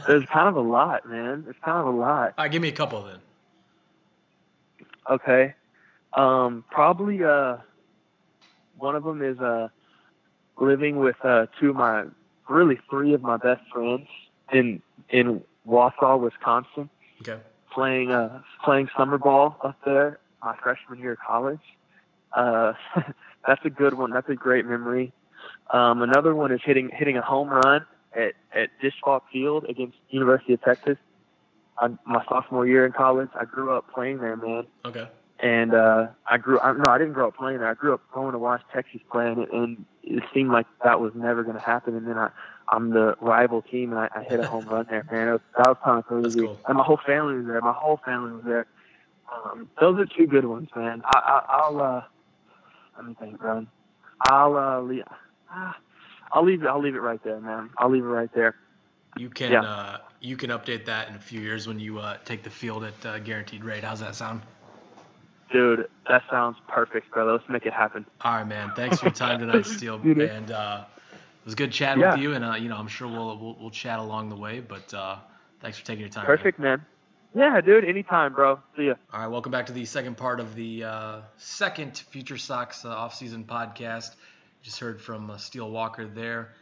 There's 0.08 0.26
kind 0.26 0.48
of 0.48 0.56
a 0.56 0.62
lot, 0.62 1.08
man. 1.08 1.46
It's 1.50 1.60
kind 1.64 1.78
of 1.78 1.94
a 1.94 1.98
lot. 1.98 2.34
All 2.38 2.46
right, 2.46 2.52
give 2.52 2.62
me 2.62 2.70
a 2.70 2.74
couple 2.74 3.04
then. 3.04 3.20
Okay. 5.10 5.56
Um, 6.14 6.64
probably 6.70 7.24
uh, 7.24 7.58
one 8.78 8.96
of 8.96 9.04
them 9.04 9.22
is 9.22 9.40
uh, 9.40 9.70
living 10.60 10.98
with 10.98 11.16
uh 11.24 11.48
two 11.60 11.72
of 11.72 11.76
my, 11.76 12.06
really 12.48 12.80
three 12.90 13.14
of 13.14 13.22
my 13.22 13.38
best 13.38 13.62
friends 13.72 14.08
in 14.52 14.82
in 15.10 15.44
Wausau, 15.68 16.20
Wisconsin. 16.20 16.90
Okay. 17.22 17.40
Playing 17.74 18.12
uh 18.12 18.42
playing 18.64 18.90
summer 18.96 19.18
ball 19.18 19.58
up 19.64 19.78
there 19.86 20.20
my 20.44 20.56
freshman 20.62 21.00
year 21.00 21.14
of 21.14 21.20
college. 21.20 21.62
Uh, 22.36 22.74
that's 23.48 23.64
a 23.66 23.70
good 23.70 23.94
one. 23.94 24.12
That's 24.12 24.30
a 24.30 24.36
great 24.36 24.66
memory. 24.66 25.12
Um, 25.72 26.02
another 26.02 26.36
one 26.36 26.52
is 26.52 26.62
hitting 26.64 26.90
hitting 26.94 27.18
a 27.18 27.22
home 27.22 27.50
run 27.50 27.86
at 28.16 28.34
at 28.54 28.70
Disch 28.82 28.94
Falk 29.04 29.24
Field 29.32 29.66
against 29.70 29.98
University 30.10 30.54
of 30.54 30.62
Texas. 30.62 30.98
I, 31.80 31.90
my 32.06 32.24
sophomore 32.26 32.68
year 32.68 32.86
in 32.86 32.92
college, 32.92 33.30
I 33.40 33.46
grew 33.46 33.76
up 33.76 33.92
playing 33.94 34.20
there, 34.20 34.38
man. 34.38 34.66
Okay. 34.86 35.08
And 35.40 35.74
uh, 35.74 36.08
I 36.30 36.38
grew. 36.38 36.60
I, 36.60 36.72
no, 36.74 36.86
I 36.90 36.98
didn't 36.98 37.14
grow 37.14 37.28
up 37.28 37.36
playing 37.36 37.60
there. 37.60 37.68
I 37.68 37.74
grew 37.74 37.94
up 37.94 38.02
going 38.14 38.34
to 38.34 38.38
watch 38.38 38.62
Texas 38.72 39.02
playing 39.12 39.40
it, 39.40 39.52
and 39.52 39.84
it 40.04 40.24
seemed 40.34 40.52
like 40.52 40.68
that 40.84 41.02
was 41.02 41.14
never 41.16 41.44
going 41.44 41.58
to 41.58 41.62
happen. 41.62 41.96
And 41.96 42.08
then 42.08 42.18
I, 42.18 42.30
I'm 42.70 42.92
the 42.92 43.16
rival 43.20 43.62
team, 43.62 43.92
and 43.92 44.00
I, 44.00 44.10
I 44.16 44.24
hit 44.24 44.40
a 44.40 44.48
home 44.48 44.66
run 44.66 44.86
there, 44.90 45.06
man. 45.12 45.28
It 45.28 45.32
was, 45.32 45.42
that 45.58 45.68
was 45.68 45.78
kind 45.84 46.00
of 46.00 46.06
crazy. 46.06 46.42
Cool. 46.42 46.60
And 46.68 46.78
my 46.78 46.84
whole 46.84 47.00
family 47.06 47.36
was 47.36 47.46
there. 47.46 47.60
My 47.62 47.74
whole 47.74 48.00
family 48.06 48.32
was 48.32 48.44
there. 48.46 48.68
Um, 49.34 49.70
those 49.82 50.00
are 50.00 50.06
two 50.06 50.28
good 50.28 50.46
ones, 50.46 50.70
man. 50.76 51.02
I, 51.06 51.42
I, 51.50 51.70
will 51.70 51.82
uh, 51.82 52.04
let 52.98 53.06
me 53.06 53.16
think, 53.20 53.42
Ron. 53.42 53.68
I'll 54.22 54.56
uh, 54.56 54.82
leave, 54.82 55.04
ah, 55.50 55.76
I'll 56.34 56.44
leave 56.44 56.64
it. 56.64 56.68
I'll 56.68 56.82
leave 56.82 56.96
it 56.96 57.02
right 57.02 57.24
there, 57.24 57.40
man. 57.40 57.70
I'll 57.78 57.90
leave 57.90 58.04
it 58.04 58.08
right 58.08 58.34
there. 58.34 58.56
You 59.16 59.30
can 59.30 59.52
yeah. 59.52 59.62
uh, 59.62 59.98
you 60.20 60.36
can 60.36 60.50
update 60.50 60.86
that 60.86 61.08
in 61.08 61.16
a 61.16 61.20
few 61.20 61.40
years 61.40 61.68
when 61.68 61.80
you 61.80 62.00
uh, 62.00 62.18
take 62.26 62.42
the 62.42 62.50
field 62.50 62.84
at 62.84 63.06
uh, 63.06 63.20
guaranteed 63.20 63.64
rate. 63.64 63.84
How's 63.84 64.00
that 64.00 64.16
sound? 64.16 64.42
Dude, 65.52 65.88
that 66.10 66.24
sounds 66.32 66.58
perfect, 66.68 67.12
brother. 67.12 67.34
Let's 67.34 67.48
make 67.48 67.68
it 67.68 67.74
happen. 67.74 68.08
All 68.22 68.34
right, 68.34 68.48
man. 68.48 68.72
Thanks 68.76 68.98
for 68.98 69.06
your 69.06 69.14
time 69.14 69.40
tonight, 69.40 69.66
Steele. 69.68 70.02
and 70.02 70.50
uh, 70.50 70.86
it 71.12 71.46
was 71.46 71.54
good 71.54 71.72
chatting 71.72 72.02
yeah. 72.02 72.16
with 72.16 72.24
you. 72.24 72.34
And 72.34 72.44
uh, 72.44 72.56
you 72.56 72.70
know, 72.70 72.78
I'm 72.78 72.88
sure 72.88 73.08
we'll, 73.08 73.38
we'll, 73.38 73.58
we'll 73.60 73.70
chat 73.70 74.00
along 74.00 74.30
the 74.30 74.36
way. 74.36 74.62
But 74.62 74.92
uh, 74.92 75.18
thanks 75.62 75.78
for 75.78 75.86
taking 75.86 76.02
your 76.02 76.10
time. 76.10 76.26
Perfect, 76.26 76.58
man. 76.58 76.84
man. 77.36 77.54
Yeah, 77.54 77.62
dude. 77.62 77.86
Anytime, 77.86 78.34
bro. 78.34 78.60
See 78.76 78.88
ya. 78.88 78.96
All 79.14 79.20
right. 79.20 79.28
Welcome 79.28 79.52
back 79.52 79.68
to 79.68 79.74
the 79.74 79.86
second 79.86 80.18
part 80.18 80.40
of 80.40 80.56
the 80.56 80.86
uh, 80.86 81.22
second 81.38 81.98
Future 82.10 82.38
Sox 82.38 82.84
uh, 82.86 82.96
offseason 82.96 83.46
podcast. 83.46 84.16
Just 84.64 84.80
heard 84.80 85.02
from 85.02 85.30
uh, 85.30 85.38
Steele 85.38 85.70
Walker 85.70 86.08
there. 86.08 86.54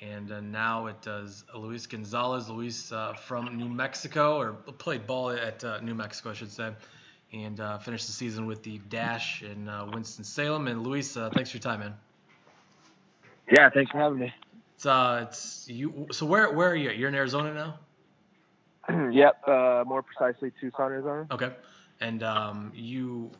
And 0.00 0.32
uh, 0.32 0.40
now 0.40 0.86
it 0.86 1.00
does 1.02 1.44
Luis 1.54 1.86
Gonzalez. 1.86 2.48
Luis 2.48 2.90
uh, 2.90 3.12
from 3.12 3.56
New 3.56 3.68
Mexico, 3.68 4.38
or 4.38 4.52
played 4.52 5.06
ball 5.06 5.30
at 5.30 5.62
uh, 5.62 5.78
New 5.80 5.94
Mexico, 5.94 6.30
I 6.30 6.32
should 6.32 6.50
say, 6.50 6.72
and 7.32 7.60
uh, 7.60 7.78
finished 7.78 8.06
the 8.06 8.12
season 8.12 8.46
with 8.46 8.64
the 8.64 8.78
Dash 8.88 9.42
in 9.42 9.70
Winston-Salem. 9.92 10.66
And 10.66 10.82
Luis, 10.82 11.12
thanks 11.14 11.50
for 11.50 11.58
your 11.58 11.62
time, 11.62 11.80
man. 11.80 11.94
Yeah, 13.48 13.70
thanks 13.70 13.92
for 13.92 13.98
having 13.98 14.18
me. 14.18 14.34
It's, 14.74 14.86
it's 14.86 15.68
you. 15.68 16.08
So 16.10 16.26
where 16.26 16.50
where 16.50 16.70
are 16.70 16.76
you? 16.76 16.90
You're 16.90 17.08
in 17.08 17.14
Arizona 17.14 17.54
now. 17.54 17.78
yep, 19.12 19.46
uh, 19.46 19.84
more 19.86 20.02
precisely 20.02 20.52
Tucson, 20.60 20.90
Arizona. 20.90 21.26
Okay, 21.30 21.52
and 22.00 22.22
um, 22.22 22.72
you, 22.74 23.30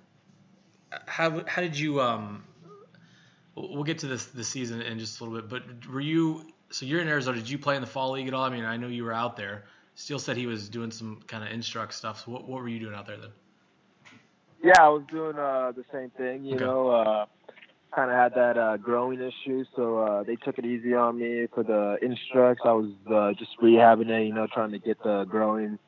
how 1.06 1.42
how 1.46 1.60
did 1.62 1.76
you? 1.76 2.00
Um, 2.00 2.44
we'll 3.54 3.84
get 3.84 3.98
to 4.00 4.06
this 4.06 4.26
the 4.26 4.44
season 4.44 4.82
in 4.82 4.98
just 4.98 5.20
a 5.20 5.24
little 5.24 5.40
bit, 5.40 5.48
but 5.48 5.92
were 5.92 6.00
you? 6.00 6.46
So 6.70 6.86
you're 6.86 7.00
in 7.00 7.08
Arizona. 7.08 7.38
Did 7.38 7.50
you 7.50 7.58
play 7.58 7.76
in 7.76 7.82
the 7.82 7.86
fall 7.86 8.12
league 8.12 8.28
at 8.28 8.34
all? 8.34 8.44
I 8.44 8.50
mean, 8.50 8.64
I 8.64 8.76
know 8.76 8.88
you 8.88 9.04
were 9.04 9.12
out 9.12 9.36
there. 9.36 9.64
Steele 9.94 10.18
said 10.18 10.36
he 10.36 10.46
was 10.46 10.68
doing 10.68 10.90
some 10.90 11.20
kind 11.26 11.44
of 11.44 11.50
instruct 11.50 11.94
stuff. 11.94 12.24
So 12.24 12.32
what 12.32 12.48
what 12.48 12.62
were 12.62 12.68
you 12.68 12.80
doing 12.80 12.94
out 12.94 13.06
there 13.06 13.18
then? 13.18 13.30
Yeah, 14.62 14.80
I 14.80 14.88
was 14.88 15.02
doing 15.10 15.36
uh, 15.36 15.72
the 15.72 15.84
same 15.92 16.10
thing. 16.10 16.44
You 16.44 16.54
okay. 16.54 16.64
know, 16.64 16.90
uh, 16.90 17.26
kind 17.94 18.10
of 18.10 18.16
had 18.16 18.34
that 18.34 18.56
uh, 18.56 18.76
growing 18.76 19.20
issue, 19.20 19.64
so 19.76 19.98
uh, 19.98 20.22
they 20.22 20.36
took 20.36 20.58
it 20.58 20.64
easy 20.64 20.94
on 20.94 21.18
me 21.18 21.46
for 21.52 21.62
the 21.62 21.98
instructs. 22.00 22.62
I 22.64 22.72
was 22.72 22.90
uh, 23.12 23.32
just 23.32 23.60
rehabbing 23.60 24.08
it, 24.08 24.26
you 24.26 24.32
know, 24.32 24.46
trying 24.46 24.70
to 24.70 24.78
get 24.78 25.02
the 25.02 25.24
growing, 25.24 25.78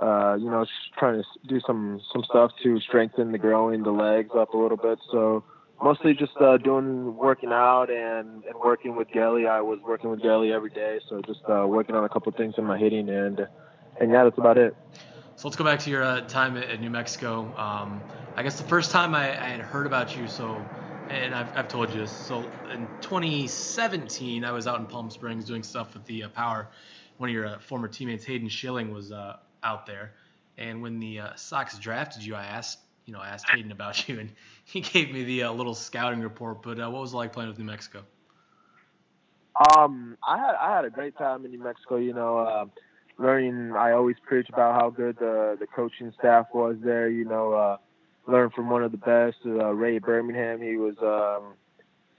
uh, 0.00 0.36
you 0.38 0.50
know, 0.50 0.66
trying 0.98 1.22
to 1.22 1.48
do 1.48 1.60
some 1.66 2.00
some 2.12 2.22
stuff 2.24 2.52
to 2.62 2.78
strengthen 2.80 3.32
the 3.32 3.38
growing, 3.38 3.82
the 3.82 3.90
legs 3.90 4.30
up 4.36 4.54
a 4.54 4.56
little 4.56 4.76
bit. 4.76 4.98
So 5.10 5.42
mostly 5.82 6.14
just 6.14 6.36
uh, 6.40 6.56
doing 6.58 7.16
working 7.16 7.50
out 7.52 7.90
and 7.90 8.44
and 8.44 8.54
working 8.62 8.96
with 8.96 9.08
Gelly. 9.10 9.46
I 9.46 9.60
was 9.60 9.78
working 9.86 10.10
with 10.10 10.22
Gelly 10.22 10.52
every 10.52 10.70
day, 10.70 11.00
so 11.08 11.20
just 11.22 11.40
uh, 11.48 11.66
working 11.66 11.94
on 11.94 12.04
a 12.04 12.08
couple 12.08 12.32
things 12.32 12.54
in 12.58 12.64
my 12.64 12.78
hitting 12.78 13.08
and 13.08 13.46
and 14.00 14.10
yeah, 14.10 14.24
that's 14.24 14.38
about 14.38 14.58
it. 14.58 14.76
So 15.36 15.48
let's 15.48 15.56
go 15.56 15.64
back 15.64 15.80
to 15.80 15.90
your 15.90 16.02
uh, 16.02 16.20
time 16.22 16.56
at, 16.56 16.80
New 16.80 16.90
Mexico. 16.90 17.52
Um, 17.56 18.02
I 18.36 18.42
guess 18.42 18.58
the 18.58 18.68
first 18.68 18.90
time 18.90 19.14
I, 19.14 19.30
I 19.30 19.48
had 19.48 19.60
heard 19.60 19.86
about 19.86 20.16
you, 20.16 20.28
so 20.28 20.62
and 21.08 21.34
I've, 21.34 21.56
I've 21.56 21.68
told 21.68 21.90
you 21.92 22.00
this. 22.00 22.12
So 22.12 22.44
in 22.72 22.86
2017, 23.00 24.44
I 24.44 24.52
was 24.52 24.66
out 24.66 24.78
in 24.78 24.86
Palm 24.86 25.10
Springs 25.10 25.44
doing 25.46 25.62
stuff 25.62 25.94
with 25.94 26.04
the 26.04 26.24
uh, 26.24 26.28
Power. 26.28 26.68
One 27.16 27.30
of 27.30 27.34
your 27.34 27.46
uh, 27.46 27.58
former 27.58 27.88
teammates, 27.88 28.24
Hayden 28.24 28.48
Schilling, 28.48 28.92
was 28.92 29.12
uh, 29.12 29.36
out 29.62 29.86
there. 29.86 30.12
And 30.56 30.82
when 30.82 31.00
the 31.00 31.20
Sox 31.36 31.78
drafted 31.78 32.22
you, 32.22 32.34
I 32.34 32.44
asked, 32.44 32.80
you 33.10 33.16
know, 33.16 33.22
asked 33.22 33.50
Hayden 33.50 33.72
about 33.72 34.08
you, 34.08 34.20
and 34.20 34.30
he 34.64 34.80
gave 34.80 35.12
me 35.12 35.24
the 35.24 35.44
uh, 35.44 35.52
little 35.52 35.74
scouting 35.74 36.20
report. 36.20 36.62
But 36.62 36.78
uh, 36.78 36.88
what 36.88 37.02
was 37.02 37.12
it 37.12 37.16
like 37.16 37.32
playing 37.32 37.48
with 37.48 37.58
New 37.58 37.64
Mexico? 37.64 38.04
Um, 39.76 40.16
I 40.26 40.38
had 40.38 40.54
I 40.54 40.76
had 40.76 40.84
a 40.84 40.90
great 40.90 41.16
time 41.18 41.44
in 41.44 41.50
New 41.50 41.62
Mexico. 41.62 41.96
You 41.96 42.14
know, 42.14 42.70
learning. 43.18 43.72
I 43.72 43.92
always 43.92 44.16
preach 44.24 44.48
about 44.48 44.80
how 44.80 44.90
good 44.90 45.18
the 45.18 45.56
the 45.58 45.66
coaching 45.66 46.12
staff 46.18 46.46
was 46.54 46.76
there. 46.82 47.08
You 47.08 47.24
know 47.24 47.78
learned 48.26 48.52
from 48.52 48.70
one 48.70 48.82
of 48.82 48.92
the 48.92 48.98
best, 48.98 49.38
uh, 49.44 49.72
Ray 49.74 49.98
Birmingham. 49.98 50.60
He 50.60 50.76
was 50.76 50.96
um, 51.02 51.54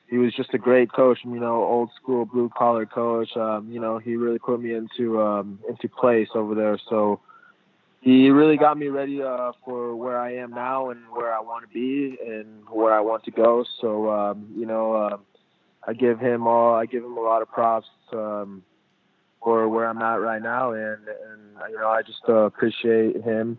he 0.09 0.17
was 0.17 0.33
just 0.35 0.53
a 0.53 0.57
great 0.57 0.91
coach. 0.91 1.19
You 1.23 1.39
know, 1.39 1.63
old 1.63 1.89
school 2.01 2.25
blue 2.25 2.49
collar 2.55 2.85
coach. 2.85 3.35
Um, 3.35 3.71
you 3.71 3.79
know, 3.79 3.97
he 3.97 4.15
really 4.15 4.39
put 4.39 4.61
me 4.61 4.73
into 4.73 5.21
um, 5.21 5.59
into 5.67 5.87
place 5.87 6.29
over 6.35 6.53
there. 6.53 6.77
So 6.89 7.21
he 8.01 8.29
really 8.29 8.57
got 8.57 8.77
me 8.77 8.87
ready 8.87 9.21
uh, 9.21 9.53
for 9.63 9.95
where 9.95 10.19
I 10.19 10.35
am 10.35 10.51
now 10.51 10.89
and 10.89 11.01
where 11.11 11.33
I 11.33 11.39
want 11.39 11.67
to 11.67 11.73
be 11.73 12.17
and 12.25 12.67
where 12.69 12.93
I 12.93 12.99
want 12.99 13.23
to 13.25 13.31
go. 13.31 13.63
So 13.79 14.11
um, 14.11 14.47
you 14.55 14.65
know, 14.65 14.93
uh, 14.93 15.17
I 15.87 15.93
give 15.93 16.19
him 16.19 16.47
all. 16.47 16.75
I 16.75 16.85
give 16.85 17.03
him 17.03 17.17
a 17.17 17.21
lot 17.21 17.41
of 17.41 17.49
props. 17.49 17.87
Um, 18.11 18.63
for 19.43 19.67
where 19.67 19.87
I'm 19.87 20.01
at 20.01 20.21
right 20.21 20.41
now, 20.41 20.71
and 20.71 21.07
and 21.07 21.41
you 21.69 21.77
know 21.77 21.89
I 21.89 22.01
just 22.01 22.21
uh, 22.29 22.45
appreciate 22.45 23.23
him 23.23 23.57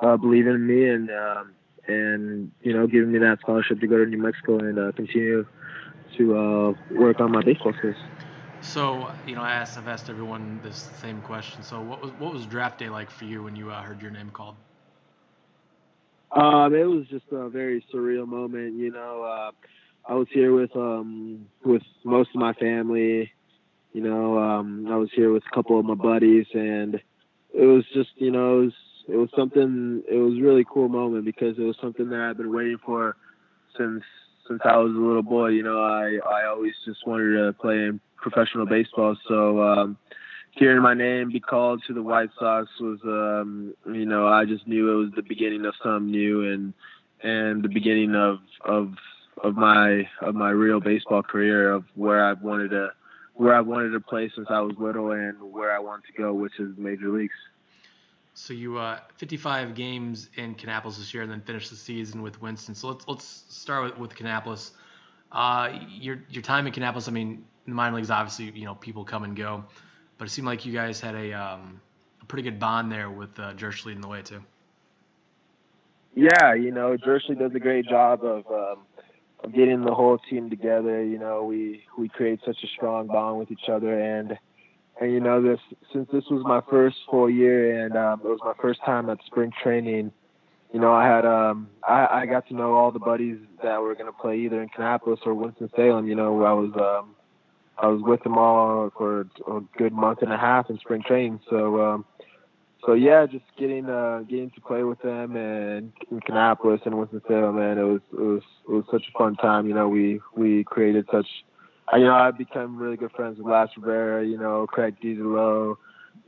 uh, 0.00 0.16
believing 0.16 0.54
in 0.54 0.66
me 0.66 0.88
and 0.88 1.10
um, 1.10 1.52
and 1.86 2.50
you 2.62 2.72
know 2.72 2.86
giving 2.86 3.12
me 3.12 3.18
that 3.20 3.38
scholarship 3.40 3.80
to 3.80 3.86
go 3.86 3.98
to 3.98 4.06
New 4.06 4.18
Mexico 4.18 4.58
and 4.58 4.78
uh, 4.78 4.92
continue 4.92 5.46
to 6.16 6.36
uh, 6.36 6.72
work 6.98 7.20
on 7.20 7.32
my 7.32 7.42
baseball 7.42 7.72
skills. 7.78 7.96
So 8.62 9.10
you 9.26 9.34
know, 9.34 9.42
I 9.42 9.52
asked, 9.52 9.78
I've 9.78 9.88
asked 9.88 10.08
everyone 10.10 10.60
this 10.62 10.88
same 11.00 11.20
question. 11.22 11.62
So 11.62 11.80
what 11.80 12.02
was 12.02 12.12
what 12.18 12.32
was 12.32 12.46
draft 12.46 12.78
day 12.78 12.88
like 12.88 13.10
for 13.10 13.24
you 13.24 13.42
when 13.42 13.56
you 13.56 13.70
uh, 13.70 13.82
heard 13.82 14.00
your 14.00 14.10
name 14.10 14.30
called? 14.30 14.56
Um, 16.32 16.74
it 16.74 16.84
was 16.84 17.06
just 17.08 17.24
a 17.32 17.48
very 17.48 17.84
surreal 17.92 18.26
moment. 18.26 18.76
You 18.76 18.92
know, 18.92 19.22
uh, 19.22 19.50
I 20.08 20.14
was 20.14 20.28
here 20.32 20.54
with 20.54 20.74
um 20.76 21.46
with 21.64 21.82
most 22.04 22.30
of 22.34 22.40
my 22.40 22.52
family. 22.54 23.30
You 23.92 24.02
know, 24.02 24.38
um, 24.38 24.86
I 24.88 24.96
was 24.96 25.10
here 25.14 25.32
with 25.32 25.42
a 25.50 25.54
couple 25.54 25.78
of 25.78 25.84
my 25.84 25.94
buddies, 25.94 26.46
and 26.54 26.94
it 27.52 27.64
was 27.64 27.84
just 27.94 28.10
you 28.16 28.30
know 28.30 28.60
it 28.60 28.64
was 28.64 28.72
it 29.08 29.16
was 29.16 29.30
something. 29.36 30.02
It 30.08 30.16
was 30.16 30.38
a 30.38 30.42
really 30.42 30.64
cool 30.72 30.88
moment 30.88 31.24
because 31.24 31.58
it 31.58 31.62
was 31.62 31.76
something 31.80 32.08
that 32.10 32.20
I've 32.20 32.36
been 32.36 32.52
waiting 32.52 32.78
for 32.84 33.16
since 33.76 34.02
since 34.50 34.60
I 34.64 34.76
was 34.78 34.92
a 34.92 34.98
little 34.98 35.22
boy. 35.22 35.48
You 35.48 35.62
know, 35.62 35.80
I 35.80 36.18
I 36.28 36.46
always 36.46 36.74
just 36.84 37.06
wanted 37.06 37.36
to 37.36 37.52
play 37.52 37.76
in 37.76 38.00
professional 38.16 38.66
baseball. 38.66 39.16
So 39.28 39.62
um, 39.62 39.96
hearing 40.50 40.82
my 40.82 40.94
name 40.94 41.30
be 41.30 41.40
called 41.40 41.82
to 41.86 41.94
the 41.94 42.02
White 42.02 42.30
Sox 42.38 42.68
was, 42.80 42.98
um, 43.04 43.74
you 43.86 44.04
know, 44.04 44.26
I 44.26 44.44
just 44.44 44.66
knew 44.66 44.90
it 44.90 44.96
was 44.96 45.12
the 45.14 45.22
beginning 45.22 45.64
of 45.64 45.74
something 45.82 46.10
new 46.10 46.52
and 46.52 46.74
and 47.22 47.62
the 47.62 47.68
beginning 47.68 48.14
of 48.14 48.38
of 48.64 48.94
of 49.44 49.54
my 49.54 50.08
of 50.20 50.34
my 50.34 50.50
real 50.50 50.80
baseball 50.80 51.22
career 51.22 51.70
of 51.70 51.84
where 51.94 52.24
I 52.24 52.32
wanted 52.32 52.70
to 52.70 52.88
where 53.34 53.54
I 53.54 53.60
wanted 53.60 53.90
to 53.90 54.00
play 54.00 54.30
since 54.34 54.48
I 54.50 54.60
was 54.60 54.74
little 54.78 55.12
and 55.12 55.40
where 55.40 55.74
I 55.74 55.78
wanted 55.78 56.06
to 56.08 56.20
go, 56.20 56.34
which 56.34 56.58
is 56.58 56.76
major 56.76 57.08
leagues. 57.08 57.32
So 58.40 58.54
you 58.54 58.78
uh, 58.78 59.00
55 59.18 59.74
games 59.74 60.30
in 60.36 60.54
Kannapolis 60.54 60.96
this 60.96 61.12
year, 61.12 61.22
and 61.22 61.30
then 61.30 61.42
finish 61.42 61.68
the 61.68 61.76
season 61.76 62.22
with 62.22 62.40
Winston. 62.40 62.74
So 62.74 62.88
let's 62.88 63.06
let's 63.06 63.44
start 63.50 63.84
with, 63.84 63.98
with 63.98 64.14
Kannapolis. 64.14 64.70
Uh, 65.30 65.78
your 65.90 66.22
your 66.30 66.42
time 66.42 66.66
in 66.66 66.72
Kannapolis. 66.72 67.06
I 67.06 67.10
mean, 67.10 67.44
in 67.66 67.72
the 67.72 67.74
minor 67.74 67.96
leagues, 67.96 68.10
obviously, 68.10 68.50
you 68.58 68.64
know, 68.64 68.74
people 68.74 69.04
come 69.04 69.24
and 69.24 69.36
go, 69.36 69.62
but 70.16 70.26
it 70.26 70.30
seemed 70.30 70.46
like 70.46 70.64
you 70.64 70.72
guys 70.72 71.00
had 71.00 71.14
a 71.14 71.34
um, 71.34 71.82
a 72.22 72.24
pretty 72.24 72.42
good 72.42 72.58
bond 72.58 72.90
there 72.90 73.10
with 73.10 73.38
uh, 73.38 73.52
Jersh 73.52 73.84
leading 73.84 74.00
the 74.00 74.08
way 74.08 74.22
too. 74.22 74.42
Yeah, 76.14 76.54
you 76.54 76.70
know, 76.72 76.96
Jersh 76.96 77.38
does 77.38 77.54
a 77.54 77.60
great 77.60 77.86
job 77.88 78.24
of 78.24 78.46
um, 78.50 78.78
of 79.44 79.54
getting 79.54 79.82
the 79.82 79.94
whole 79.94 80.16
team 80.30 80.48
together. 80.48 81.04
You 81.04 81.18
know, 81.18 81.44
we 81.44 81.82
we 81.98 82.08
create 82.08 82.40
such 82.46 82.64
a 82.64 82.68
strong 82.68 83.06
bond 83.06 83.38
with 83.38 83.50
each 83.50 83.68
other, 83.70 84.00
and 84.00 84.38
and 85.00 85.12
you 85.12 85.20
know 85.20 85.42
this 85.42 85.58
since 85.92 86.08
this 86.12 86.24
was 86.30 86.42
my 86.44 86.60
first 86.70 86.96
full 87.10 87.28
year 87.28 87.84
and 87.84 87.96
um, 87.96 88.20
it 88.22 88.28
was 88.28 88.38
my 88.44 88.52
first 88.60 88.80
time 88.84 89.08
at 89.10 89.18
spring 89.26 89.50
training 89.62 90.12
you 90.72 90.78
know 90.78 90.92
i 90.92 91.04
had 91.04 91.24
um 91.24 91.68
i 91.88 92.06
i 92.22 92.26
got 92.26 92.46
to 92.46 92.54
know 92.54 92.74
all 92.74 92.92
the 92.92 92.98
buddies 92.98 93.38
that 93.62 93.80
were 93.80 93.94
going 93.94 94.06
to 94.06 94.12
play 94.12 94.38
either 94.38 94.62
in 94.62 94.68
kannapolis 94.68 95.18
or 95.24 95.34
winston-salem 95.34 96.06
you 96.06 96.14
know 96.14 96.42
i 96.44 96.52
was 96.52 96.70
um 96.76 97.14
i 97.78 97.86
was 97.86 98.00
with 98.02 98.22
them 98.22 98.38
all 98.38 98.90
for 98.96 99.22
a 99.48 99.60
good 99.76 99.92
month 99.92 100.22
and 100.22 100.32
a 100.32 100.38
half 100.38 100.70
in 100.70 100.78
spring 100.78 101.02
training. 101.06 101.40
So 101.48 101.80
um 101.80 102.04
so 102.86 102.94
yeah 102.94 103.26
just 103.26 103.44
getting 103.58 103.86
uh 103.86 104.20
getting 104.28 104.50
to 104.50 104.60
play 104.60 104.82
with 104.82 105.00
them 105.02 105.36
and 105.36 105.92
in 106.10 106.20
kannapolis 106.20 106.84
and 106.86 106.96
winston-salem 106.98 107.56
man 107.56 107.78
it 107.78 107.82
was 107.82 108.00
it 108.12 108.20
was 108.20 108.42
it 108.68 108.72
was 108.72 108.84
such 108.90 109.02
a 109.08 109.18
fun 109.18 109.34
time 109.36 109.66
you 109.66 109.74
know 109.74 109.88
we 109.88 110.20
we 110.36 110.64
created 110.64 111.06
such 111.12 111.26
you 111.96 112.04
know, 112.04 112.14
I've 112.14 112.38
become 112.38 112.78
really 112.78 112.96
good 112.96 113.12
friends 113.12 113.38
with 113.38 113.46
Laz 113.46 113.68
Rivera, 113.76 114.24
you 114.24 114.38
know, 114.38 114.66
Craig 114.66 114.96
Dedelow, 115.02 115.76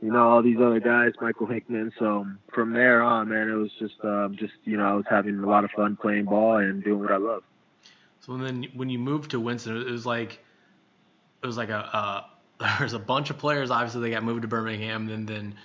you 0.01 0.11
know, 0.11 0.29
all 0.29 0.41
these 0.41 0.57
other 0.57 0.79
guys, 0.79 1.13
Michael 1.21 1.47
Hickman. 1.47 1.91
So 1.97 2.27
from 2.53 2.73
there 2.73 3.01
on, 3.01 3.29
man, 3.29 3.49
it 3.49 3.53
was 3.53 3.71
just, 3.79 3.95
um, 4.03 4.35
just 4.37 4.53
you 4.65 4.77
know, 4.77 4.83
I 4.83 4.93
was 4.93 5.05
having 5.09 5.39
a 5.39 5.47
lot 5.47 5.63
of 5.63 5.71
fun 5.71 5.95
playing 5.95 6.25
ball 6.25 6.57
and 6.57 6.83
doing 6.83 6.99
what 6.99 7.11
I 7.11 7.17
love. 7.17 7.43
So 8.21 8.37
then, 8.37 8.67
when 8.73 8.89
you 8.89 8.99
moved 8.99 9.31
to 9.31 9.39
Winston, 9.39 9.77
it 9.77 9.91
was 9.91 10.05
like, 10.05 10.39
it 11.41 11.47
was 11.47 11.57
like 11.57 11.69
a, 11.69 11.77
uh, 11.77 12.23
there's 12.79 12.93
a 12.93 12.99
bunch 12.99 13.29
of 13.29 13.37
players. 13.37 13.71
Obviously, 13.71 14.01
they 14.01 14.11
got 14.11 14.23
moved 14.23 14.43
to 14.43 14.47
Birmingham, 14.47 15.09
and 15.09 15.27
then 15.27 15.55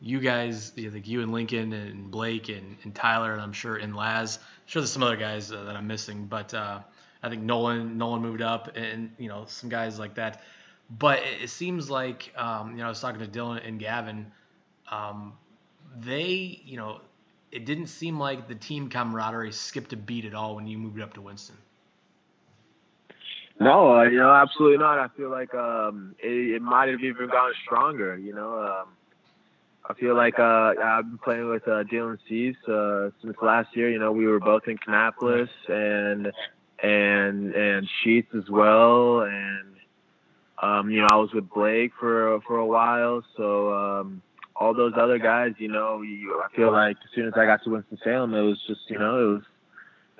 you 0.00 0.20
guys, 0.20 0.72
you 0.76 0.88
know, 0.88 0.94
like 0.94 1.06
you 1.06 1.22
and 1.22 1.32
Lincoln 1.32 1.72
and 1.72 2.10
Blake 2.10 2.48
and, 2.48 2.76
and 2.82 2.94
Tyler, 2.94 3.32
and 3.32 3.40
I'm 3.40 3.52
sure 3.52 3.76
and 3.76 3.94
Laz. 3.94 4.38
I'm 4.38 4.42
sure 4.66 4.82
there's 4.82 4.92
some 4.92 5.02
other 5.02 5.16
guys 5.16 5.52
uh, 5.52 5.64
that 5.64 5.76
I'm 5.76 5.86
missing, 5.86 6.26
but. 6.26 6.54
Uh, 6.54 6.80
I 7.22 7.28
think 7.28 7.42
Nolan 7.42 7.98
Nolan 7.98 8.22
moved 8.22 8.42
up, 8.42 8.76
and 8.76 9.10
you 9.18 9.28
know 9.28 9.44
some 9.46 9.68
guys 9.68 9.98
like 9.98 10.14
that. 10.16 10.42
But 10.90 11.20
it, 11.20 11.44
it 11.44 11.50
seems 11.50 11.90
like 11.90 12.32
um, 12.36 12.72
you 12.72 12.78
know 12.78 12.86
I 12.86 12.88
was 12.88 13.00
talking 13.00 13.20
to 13.20 13.26
Dylan 13.26 13.66
and 13.66 13.78
Gavin. 13.78 14.32
Um, 14.90 15.34
they 15.98 16.60
you 16.64 16.76
know 16.76 17.00
it 17.52 17.66
didn't 17.66 17.88
seem 17.88 18.18
like 18.18 18.48
the 18.48 18.54
team 18.54 18.88
camaraderie 18.88 19.52
skipped 19.52 19.92
a 19.92 19.96
beat 19.96 20.24
at 20.24 20.34
all 20.34 20.56
when 20.56 20.66
you 20.66 20.78
moved 20.78 21.00
up 21.00 21.14
to 21.14 21.20
Winston. 21.20 21.56
No, 23.60 23.98
uh, 23.98 24.02
you 24.04 24.18
know, 24.18 24.32
absolutely 24.32 24.78
not. 24.78 24.98
I 24.98 25.08
feel 25.16 25.30
like 25.30 25.54
um, 25.54 26.16
it, 26.18 26.56
it 26.56 26.62
might 26.62 26.88
have 26.88 27.00
even 27.00 27.28
gotten 27.28 27.52
stronger. 27.64 28.16
You 28.16 28.34
know, 28.34 28.58
um, 28.58 28.88
I 29.88 29.94
feel 29.94 30.16
like 30.16 30.38
uh, 30.38 30.74
I've 30.82 31.04
been 31.04 31.18
playing 31.18 31.48
with 31.48 31.68
uh, 31.68 31.84
Dylan 31.84 32.18
Cease 32.28 32.56
uh, 32.66 33.10
since 33.20 33.36
last 33.42 33.76
year. 33.76 33.90
You 33.90 33.98
know, 33.98 34.10
we 34.10 34.26
were 34.26 34.40
both 34.40 34.66
in 34.66 34.78
Kannapolis, 34.78 35.50
and 35.68 36.32
and 36.82 37.54
and 37.54 37.88
Sheets 38.02 38.34
as 38.36 38.48
well, 38.50 39.20
and 39.22 39.74
um, 40.62 40.90
you 40.90 41.00
know 41.00 41.06
I 41.06 41.16
was 41.16 41.30
with 41.32 41.48
Blake 41.50 41.92
for 41.98 42.40
for 42.46 42.58
a 42.58 42.66
while, 42.66 43.22
so 43.36 43.72
um, 43.72 44.22
all 44.56 44.74
those 44.74 44.92
other 44.96 45.18
guys, 45.18 45.52
you 45.58 45.68
know, 45.68 46.02
you, 46.02 46.40
I 46.42 46.54
feel 46.54 46.72
like 46.72 46.96
as 46.96 47.10
soon 47.14 47.26
as 47.26 47.34
I 47.36 47.46
got 47.46 47.62
to 47.64 47.70
Winston 47.70 47.98
Salem, 48.02 48.34
it 48.34 48.42
was 48.42 48.58
just 48.66 48.80
you 48.88 48.98
know 48.98 49.18
it 49.18 49.32
was 49.32 49.42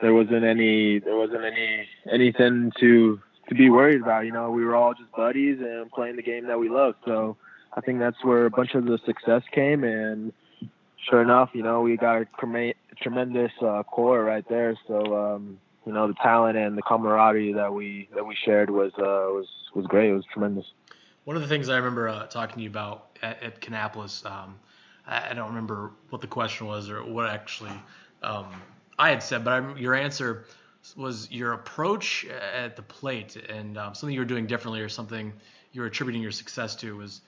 there 0.00 0.14
wasn't 0.14 0.44
any 0.44 0.98
there 0.98 1.16
wasn't 1.16 1.44
any 1.44 1.86
anything 2.10 2.72
to 2.80 3.20
to 3.48 3.54
be 3.54 3.70
worried 3.70 4.00
about. 4.00 4.24
You 4.24 4.32
know, 4.32 4.50
we 4.50 4.64
were 4.64 4.74
all 4.74 4.94
just 4.94 5.10
buddies 5.12 5.58
and 5.60 5.90
playing 5.90 6.16
the 6.16 6.22
game 6.22 6.46
that 6.46 6.58
we 6.58 6.68
love. 6.68 6.94
So 7.04 7.36
I 7.74 7.80
think 7.80 7.98
that's 7.98 8.22
where 8.24 8.46
a 8.46 8.50
bunch 8.50 8.74
of 8.74 8.84
the 8.84 8.98
success 9.04 9.42
came, 9.52 9.84
and 9.84 10.32
sure 11.08 11.22
enough, 11.22 11.50
you 11.52 11.62
know, 11.62 11.80
we 11.82 11.96
got 11.96 12.22
a 12.22 12.26
tremendous 13.00 13.52
uh, 13.60 13.82
core 13.82 14.24
right 14.24 14.48
there. 14.48 14.76
So 14.86 15.34
um, 15.34 15.58
you 15.86 15.92
know 15.92 16.06
the 16.06 16.14
talent 16.14 16.56
and 16.56 16.76
the 16.76 16.82
camaraderie 16.82 17.52
that 17.54 17.72
we 17.72 18.08
that 18.14 18.24
we 18.24 18.36
shared 18.44 18.70
was 18.70 18.92
uh, 18.98 19.30
was 19.32 19.46
was 19.74 19.86
great. 19.86 20.10
It 20.10 20.14
was 20.14 20.24
tremendous. 20.32 20.66
One 21.24 21.36
of 21.36 21.42
the 21.42 21.48
things 21.48 21.68
I 21.68 21.76
remember 21.76 22.08
uh, 22.08 22.26
talking 22.26 22.56
to 22.56 22.62
you 22.62 22.68
about 22.68 23.18
at, 23.22 23.42
at 23.42 23.60
Kannapolis, 23.60 24.26
um, 24.26 24.58
I, 25.06 25.30
I, 25.30 25.34
don't 25.34 25.48
remember 25.48 25.92
what 26.10 26.20
the 26.20 26.26
question 26.26 26.66
was 26.66 26.90
or 26.90 27.04
what 27.04 27.28
actually 27.28 27.70
um, 28.24 28.46
I 28.98 29.10
had 29.10 29.22
said, 29.22 29.44
but 29.44 29.52
I, 29.52 29.74
your 29.76 29.94
answer 29.94 30.46
was 30.96 31.30
your 31.30 31.52
approach 31.52 32.26
at 32.26 32.74
the 32.74 32.82
plate 32.82 33.36
and 33.36 33.78
um, 33.78 33.94
something 33.94 34.12
you 34.12 34.20
were 34.20 34.26
doing 34.26 34.46
differently 34.46 34.80
or 34.80 34.88
something 34.88 35.32
you 35.72 35.80
were 35.80 35.86
attributing 35.86 36.20
your 36.20 36.32
success 36.32 36.74
to 36.76 36.96
was 36.96 37.20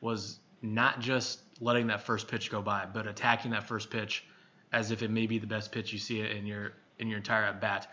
was 0.00 0.38
not 0.60 1.00
just 1.00 1.40
letting 1.60 1.86
that 1.88 2.02
first 2.02 2.28
pitch 2.28 2.50
go 2.50 2.60
by, 2.60 2.86
but 2.92 3.06
attacking 3.06 3.52
that 3.52 3.66
first 3.66 3.90
pitch 3.90 4.24
as 4.72 4.90
if 4.90 5.02
it 5.02 5.10
may 5.10 5.26
be 5.26 5.38
the 5.38 5.46
best 5.46 5.72
pitch 5.72 5.92
you 5.92 5.98
see 5.98 6.20
it 6.20 6.36
in 6.36 6.46
your 6.46 6.72
in 6.98 7.08
your 7.08 7.18
entire 7.18 7.44
at 7.44 7.60
bat. 7.60 7.90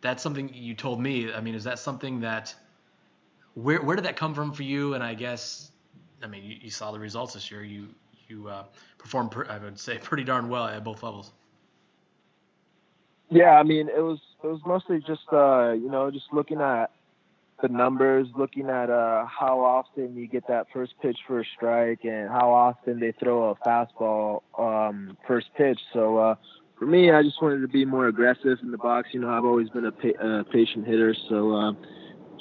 That's 0.00 0.22
something 0.22 0.52
you 0.52 0.74
told 0.74 1.00
me. 1.00 1.32
I 1.32 1.40
mean, 1.40 1.54
is 1.54 1.64
that 1.64 1.78
something 1.78 2.20
that 2.20 2.54
where 3.54 3.82
where 3.82 3.96
did 3.96 4.04
that 4.04 4.16
come 4.16 4.34
from 4.34 4.52
for 4.52 4.62
you? 4.62 4.94
And 4.94 5.02
I 5.02 5.14
guess, 5.14 5.70
I 6.22 6.26
mean, 6.26 6.44
you, 6.44 6.56
you 6.60 6.70
saw 6.70 6.92
the 6.92 6.98
results 6.98 7.34
this 7.34 7.50
year. 7.50 7.64
You 7.64 7.88
you 8.28 8.48
uh, 8.48 8.64
performed, 8.98 9.34
I 9.48 9.58
would 9.58 9.78
say, 9.78 9.98
pretty 9.98 10.24
darn 10.24 10.48
well 10.48 10.66
at 10.66 10.84
both 10.84 11.02
levels. 11.02 11.32
Yeah, 13.30 13.58
I 13.58 13.62
mean, 13.62 13.88
it 13.88 14.00
was 14.00 14.20
it 14.42 14.46
was 14.46 14.60
mostly 14.64 15.00
just 15.00 15.26
uh, 15.32 15.72
you 15.72 15.90
know 15.90 16.10
just 16.10 16.26
looking 16.32 16.60
at 16.60 16.90
the 17.60 17.68
numbers, 17.68 18.28
looking 18.36 18.70
at 18.70 18.88
uh, 18.88 19.26
how 19.26 19.60
often 19.60 20.16
you 20.16 20.28
get 20.28 20.46
that 20.48 20.66
first 20.72 20.94
pitch 21.02 21.18
for 21.26 21.40
a 21.40 21.44
strike, 21.56 22.04
and 22.04 22.28
how 22.28 22.52
often 22.52 23.00
they 23.00 23.12
throw 23.12 23.50
a 23.50 23.54
fastball 23.56 24.42
um, 24.58 25.16
first 25.26 25.48
pitch. 25.56 25.80
So 25.92 26.18
uh, 26.18 26.34
for 26.78 26.86
me, 26.86 27.10
I 27.10 27.22
just 27.22 27.42
wanted 27.42 27.60
to 27.60 27.68
be 27.68 27.84
more 27.84 28.06
aggressive 28.06 28.58
in 28.62 28.70
the 28.70 28.78
box. 28.78 29.08
You 29.12 29.20
know, 29.20 29.30
I've 29.30 29.44
always 29.44 29.68
been 29.70 29.86
a 29.86 29.92
pa- 29.92 30.44
patient 30.52 30.86
hitter, 30.86 31.14
so 31.28 31.52
uh, 31.52 31.72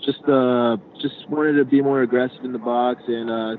just 0.05 0.23
uh, 0.29 0.77
just 1.01 1.27
wanted 1.29 1.53
to 1.53 1.65
be 1.65 1.81
more 1.81 2.01
aggressive 2.03 2.43
in 2.43 2.53
the 2.53 2.59
box 2.59 3.01
and 3.07 3.29
uh, 3.29 3.55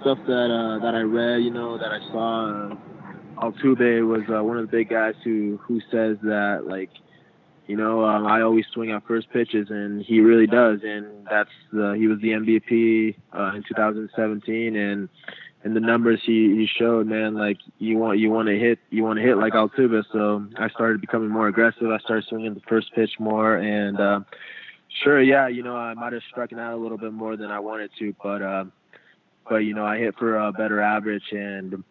stuff 0.00 0.18
that 0.26 0.50
uh, 0.50 0.84
that 0.84 0.94
I 0.94 1.00
read. 1.00 1.42
You 1.42 1.50
know, 1.50 1.78
that 1.78 1.90
I 1.90 1.98
saw. 2.12 2.72
Uh, 2.72 2.76
Altuve 3.40 4.06
was 4.06 4.20
uh, 4.28 4.44
one 4.44 4.58
of 4.58 4.70
the 4.70 4.76
big 4.76 4.90
guys 4.90 5.14
who 5.24 5.58
who 5.66 5.80
says 5.90 6.18
that 6.22 6.64
like 6.66 6.90
you 7.66 7.76
know, 7.76 8.04
um, 8.04 8.26
I 8.26 8.42
always 8.42 8.64
swing 8.74 8.90
at 8.90 9.06
first 9.06 9.30
pitches, 9.30 9.68
and 9.70 10.04
he 10.04 10.20
really 10.20 10.48
does. 10.48 10.80
And 10.82 11.24
that's 11.30 11.48
he 11.70 12.08
was 12.08 12.18
the 12.20 12.30
MVP 12.30 13.14
uh, 13.32 13.52
in 13.54 13.62
2017, 13.62 14.76
and 14.76 15.08
and 15.62 15.76
the 15.76 15.80
numbers 15.80 16.20
he, 16.24 16.56
he 16.56 16.66
showed, 16.66 17.06
man, 17.06 17.34
like 17.34 17.58
you 17.78 17.98
want 17.98 18.18
you 18.18 18.30
want 18.30 18.48
to 18.48 18.58
hit 18.58 18.78
you 18.90 19.02
want 19.02 19.18
to 19.18 19.22
hit 19.22 19.36
like 19.36 19.52
Altuve. 19.52 20.04
So 20.10 20.46
I 20.56 20.68
started 20.70 21.00
becoming 21.00 21.28
more 21.28 21.48
aggressive. 21.48 21.90
I 21.90 21.98
started 21.98 22.24
swinging 22.28 22.54
the 22.54 22.62
first 22.68 22.92
pitch 22.94 23.18
more, 23.18 23.56
and 23.56 24.00
uh, 24.00 24.20
sure, 25.02 25.20
yeah, 25.20 25.48
you 25.48 25.62
know, 25.62 25.76
I 25.76 25.94
might 25.94 26.14
have 26.14 26.22
struck 26.30 26.52
out 26.52 26.72
a 26.72 26.76
little 26.76 26.98
bit 26.98 27.12
more 27.12 27.36
than 27.36 27.50
I 27.50 27.60
wanted 27.60 27.90
to, 27.98 28.14
but 28.22 28.42
uh, 28.42 28.64
but 29.48 29.58
you 29.58 29.74
know, 29.74 29.84
I 29.84 29.98
hit 29.98 30.16
for 30.16 30.36
a 30.38 30.52
better 30.52 30.80
average 30.80 31.30
and 31.32 31.84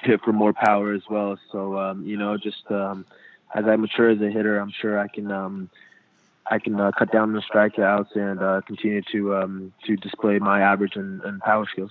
hit 0.00 0.20
for 0.22 0.32
more 0.32 0.52
power 0.52 0.92
as 0.92 1.02
well. 1.08 1.38
So 1.52 1.78
um, 1.78 2.06
you 2.06 2.18
know, 2.18 2.36
just 2.36 2.70
um, 2.70 3.06
as 3.54 3.64
I 3.64 3.76
mature 3.76 4.10
as 4.10 4.20
a 4.20 4.30
hitter, 4.30 4.58
I'm 4.58 4.72
sure 4.80 4.98
I 4.98 5.08
can. 5.08 5.30
Um, 5.30 5.70
I 6.48 6.60
can 6.60 6.78
uh, 6.78 6.92
cut 6.96 7.10
down 7.10 7.32
the 7.32 7.42
strikeouts 7.42 8.14
and 8.14 8.40
uh, 8.40 8.60
continue 8.64 9.02
to 9.10 9.34
um, 9.34 9.72
to 9.84 9.96
display 9.96 10.38
my 10.38 10.60
average 10.60 10.94
and, 10.94 11.20
and 11.22 11.40
power 11.40 11.66
skills. 11.72 11.90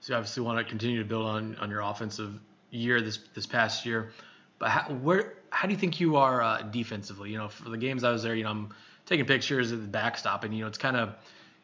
So 0.00 0.12
you 0.12 0.16
obviously 0.16 0.42
want 0.42 0.58
to 0.58 0.64
continue 0.64 0.98
to 0.98 1.08
build 1.08 1.26
on 1.26 1.56
on 1.56 1.70
your 1.70 1.80
offensive 1.80 2.38
year 2.70 3.00
this 3.00 3.18
this 3.34 3.46
past 3.46 3.86
year. 3.86 4.12
But 4.58 4.70
how, 4.70 4.92
where 4.94 5.34
how 5.50 5.66
do 5.66 5.72
you 5.72 5.78
think 5.78 6.00
you 6.00 6.16
are 6.16 6.42
uh, 6.42 6.62
defensively? 6.62 7.30
You 7.30 7.38
know, 7.38 7.48
for 7.48 7.68
the 7.68 7.78
games 7.78 8.04
I 8.04 8.10
was 8.10 8.22
there, 8.22 8.34
you 8.34 8.44
know, 8.44 8.50
I'm 8.50 8.74
taking 9.06 9.26
pictures 9.26 9.72
of 9.72 9.82
the 9.82 9.88
backstop, 9.88 10.44
and 10.44 10.54
you 10.54 10.62
know, 10.62 10.68
it's 10.68 10.78
kind 10.78 10.96
of 10.96 11.14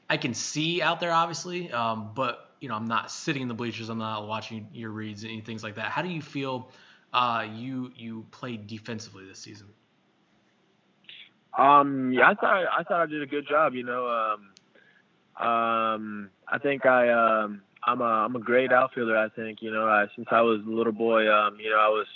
I 0.09 0.17
can 0.17 0.35
see 0.35 0.83
out 0.83 1.01
there 1.01 1.13
obviously, 1.13 1.71
um, 1.73 2.11
but 2.15 2.51
you 2.61 2.69
know, 2.69 2.77
I'm 2.77 2.87
not 2.87 3.11
sitting 3.11 3.43
in 3.43 3.49
the 3.49 3.55
bleachers. 3.55 3.89
I'm 3.89 3.99
not 3.99 4.27
watching 4.27 4.69
your 4.73 4.91
reads 4.91 5.25
and 5.25 5.45
things 5.45 5.63
like 5.63 5.75
that. 5.77 5.87
How 5.87 6.03
do 6.03 6.09
you 6.09 6.23
feel 6.23 6.71
uh, 7.13 7.47
you 7.55 7.93
you 7.97 8.27
played 8.31 8.67
defensively 8.67 9.27
this 9.27 9.39
season? 9.39 9.69
Um, 11.57 12.13
yeah, 12.13 12.31
I 12.31 12.35
thought 12.35 12.65
I 12.79 12.83
thought 12.83 13.01
I 13.03 13.07
did 13.07 13.23
a 13.23 13.27
good 13.27 13.47
job. 13.47 13.75
You 13.75 13.85
know, 13.85 14.09
um, 14.09 15.47
um, 15.47 16.31
I 16.49 16.59
think 16.59 16.87
I 16.87 17.11
um, 17.11 17.63
I'm 17.87 18.01
a 18.01 18.05
I'm 18.05 18.37
a 18.37 18.41
great 18.41 18.73
outfielder. 18.73 19.17
I 19.17 19.29
think 19.29 19.63
you 19.63 19.71
know, 19.71 19.87
I, 19.87 20.07
since 20.17 20.29
I 20.31 20.41
was 20.41 20.61
a 20.67 20.71
little 20.71 20.93
boy, 20.93 21.31
um, 21.33 21.59
you 21.61 21.71
know, 21.71 21.79
I 21.79 21.89
was 21.89 22.07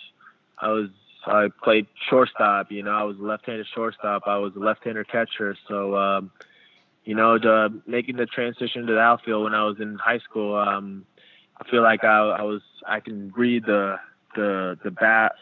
I 0.58 0.68
was 0.68 0.88
I 1.26 1.48
played 1.62 1.86
shortstop. 2.08 2.70
You 2.70 2.82
know, 2.82 2.92
I 2.92 3.02
was 3.02 3.18
a 3.18 3.22
left-handed 3.22 3.66
shortstop. 3.74 4.22
I 4.26 4.38
was 4.38 4.52
a 4.56 4.60
left-hander 4.60 5.04
catcher. 5.04 5.56
So, 5.68 5.96
um, 5.96 6.30
you 7.04 7.14
know, 7.14 7.38
the, 7.38 7.80
making 7.86 8.16
the 8.16 8.26
transition 8.26 8.86
to 8.86 8.94
the 8.94 9.00
outfield 9.00 9.44
when 9.44 9.54
I 9.54 9.64
was 9.64 9.76
in 9.80 9.96
high 9.96 10.18
school, 10.18 10.56
um, 10.56 11.04
I 11.60 11.68
feel 11.70 11.82
like 11.82 12.04
I, 12.04 12.18
I 12.18 12.42
was 12.42 12.62
I 12.86 13.00
can 13.00 13.32
read 13.36 13.64
the 13.66 13.96
the 14.36 14.78
the 14.82 14.90
bat. 14.90 15.32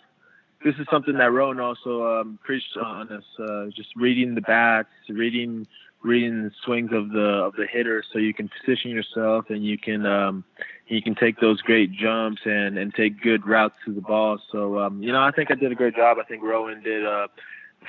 This 0.64 0.74
is 0.78 0.86
something 0.90 1.14
that 1.14 1.30
Rowand 1.30 1.62
also 1.62 2.20
um, 2.20 2.38
preached 2.42 2.76
on 2.82 3.12
us. 3.12 3.24
Uh, 3.38 3.66
just 3.66 3.90
reading 3.94 4.34
the 4.34 4.40
bats, 4.40 4.88
reading 5.08 5.66
reading 6.06 6.44
the 6.44 6.52
swings 6.64 6.90
of 6.92 7.10
the 7.10 7.44
of 7.44 7.54
the 7.54 7.66
hitter, 7.66 8.02
so 8.12 8.18
you 8.18 8.32
can 8.32 8.48
position 8.48 8.90
yourself 8.90 9.46
and 9.50 9.64
you 9.64 9.76
can 9.76 10.06
um, 10.06 10.44
you 10.86 11.02
can 11.02 11.14
take 11.14 11.40
those 11.40 11.60
great 11.60 11.92
jumps 11.92 12.42
and 12.44 12.78
and 12.78 12.94
take 12.94 13.20
good 13.20 13.46
routes 13.46 13.74
to 13.84 13.92
the 13.92 14.00
ball. 14.00 14.38
So 14.52 14.78
um, 14.78 15.02
you 15.02 15.12
know, 15.12 15.20
I 15.20 15.32
think 15.32 15.50
I 15.50 15.54
did 15.54 15.72
a 15.72 15.74
great 15.74 15.96
job. 15.96 16.18
I 16.20 16.24
think 16.24 16.42
Rowand 16.42 16.84
did 16.84 17.04
a 17.04 17.28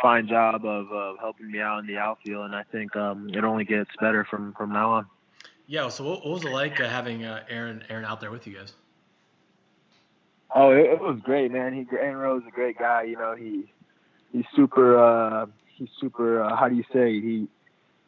fine 0.02 0.28
job 0.28 0.66
of 0.66 0.92
uh, 0.92 1.14
helping 1.20 1.52
me 1.52 1.60
out 1.60 1.80
in 1.80 1.88
the 1.88 1.98
outfield, 1.98 2.46
and 2.46 2.56
I 2.56 2.64
think 2.64 2.96
um, 2.96 3.30
it 3.30 3.44
only 3.44 3.64
gets 3.64 3.92
better 4.02 4.26
from 4.26 4.54
from 4.54 4.74
now 4.74 4.92
on. 4.92 5.06
Yeah. 5.68 5.88
So 5.90 6.04
what, 6.04 6.26
what 6.26 6.34
was 6.34 6.46
it 6.46 6.52
like 6.52 6.80
uh, 6.80 6.90
having 6.90 7.24
uh, 7.24 7.44
Aaron 7.50 7.84
Aaron 7.90 8.06
out 8.06 8.20
there 8.20 8.32
with 8.32 8.48
you 8.48 8.58
guys? 8.58 8.74
Oh, 10.56 10.72
it, 10.72 10.86
it 10.86 11.00
was 11.00 11.20
great, 11.24 11.52
man. 11.52 11.74
He 11.74 11.86
Aaron 11.96 12.16
Rowand 12.16 12.42
is 12.42 12.48
a 12.48 12.52
great 12.52 12.78
guy. 12.80 13.04
You 13.04 13.18
know, 13.18 13.36
he 13.36 13.72
he's 14.32 14.46
super. 14.56 14.98
uh 14.98 15.46
He's 15.78 15.90
super. 16.02 16.42
Uh, 16.42 16.56
how 16.56 16.70
do 16.70 16.76
you 16.76 16.84
say? 16.92 17.22
He 17.22 17.48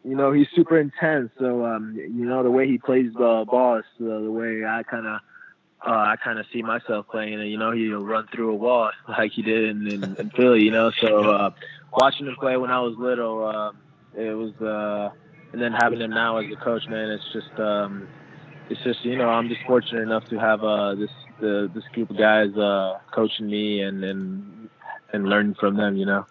you 0.04 0.16
know, 0.16 0.32
he's 0.32 0.48
super 0.56 0.80
intense. 0.80 1.32
So, 1.40 1.66
um, 1.66 1.96
you 1.96 2.26
know, 2.26 2.44
the 2.44 2.52
way 2.52 2.68
he 2.68 2.78
plays 2.78 3.12
the 3.14 3.46
ball 3.48 3.78
is 3.78 3.86
uh, 4.02 4.20
the 4.20 4.32
way 4.32 4.64
I 4.66 4.84
kind 4.84 5.08
of, 5.08 5.20
uh, 5.86 5.92
I 5.92 6.16
kind 6.24 6.40
of 6.40 6.46
see 6.54 6.62
myself 6.62 7.08
playing. 7.10 7.36
And 7.36 7.50
you 7.50 7.58
know, 7.58 7.72
he'll 7.72 8.04
run 8.04 8.28
through 8.34 8.52
a 8.52 8.56
wall 8.56 8.92
like 9.10 9.32
he 9.32 9.42
did 9.42 9.70
in, 9.70 9.88
in, 9.88 10.16
in 10.16 10.30
Philly. 10.32 10.64
You 10.64 10.72
know, 10.72 10.92
so 11.00 11.32
uh, 11.32 11.52
watching 11.94 12.28
him 12.28 12.36
play 12.40 12.58
when 12.58 12.72
I 12.72 12.80
was 12.80 12.96
little, 12.98 13.46
uh, 13.46 13.72
it 14.16 14.34
was, 14.34 14.54
uh, 14.62 15.12
and 15.52 15.62
then 15.62 15.74
having 15.74 16.00
him 16.00 16.12
now 16.12 16.38
as 16.38 16.52
a 16.52 16.56
coach, 16.56 16.88
man, 16.88 17.10
it's 17.10 17.24
just, 17.34 17.60
um, 17.60 18.08
it's 18.70 18.82
just, 18.84 19.04
you 19.04 19.18
know, 19.18 19.30
I'm 19.30 19.50
just 19.50 19.62
fortunate 19.66 20.02
enough 20.02 20.26
to 20.30 20.40
have 20.40 20.64
uh, 20.64 20.96
this 20.96 21.10
the, 21.40 21.72
this 21.74 21.84
group 21.94 22.10
of 22.10 22.18
guys 22.18 22.56
uh, 22.56 23.00
coaching 23.12 23.48
me 23.48 23.82
and 23.82 24.04
and 24.04 24.70
and 25.12 25.28
learning 25.28 25.56
from 25.60 25.78
them. 25.78 25.98
You 25.98 26.06
know. 26.06 26.26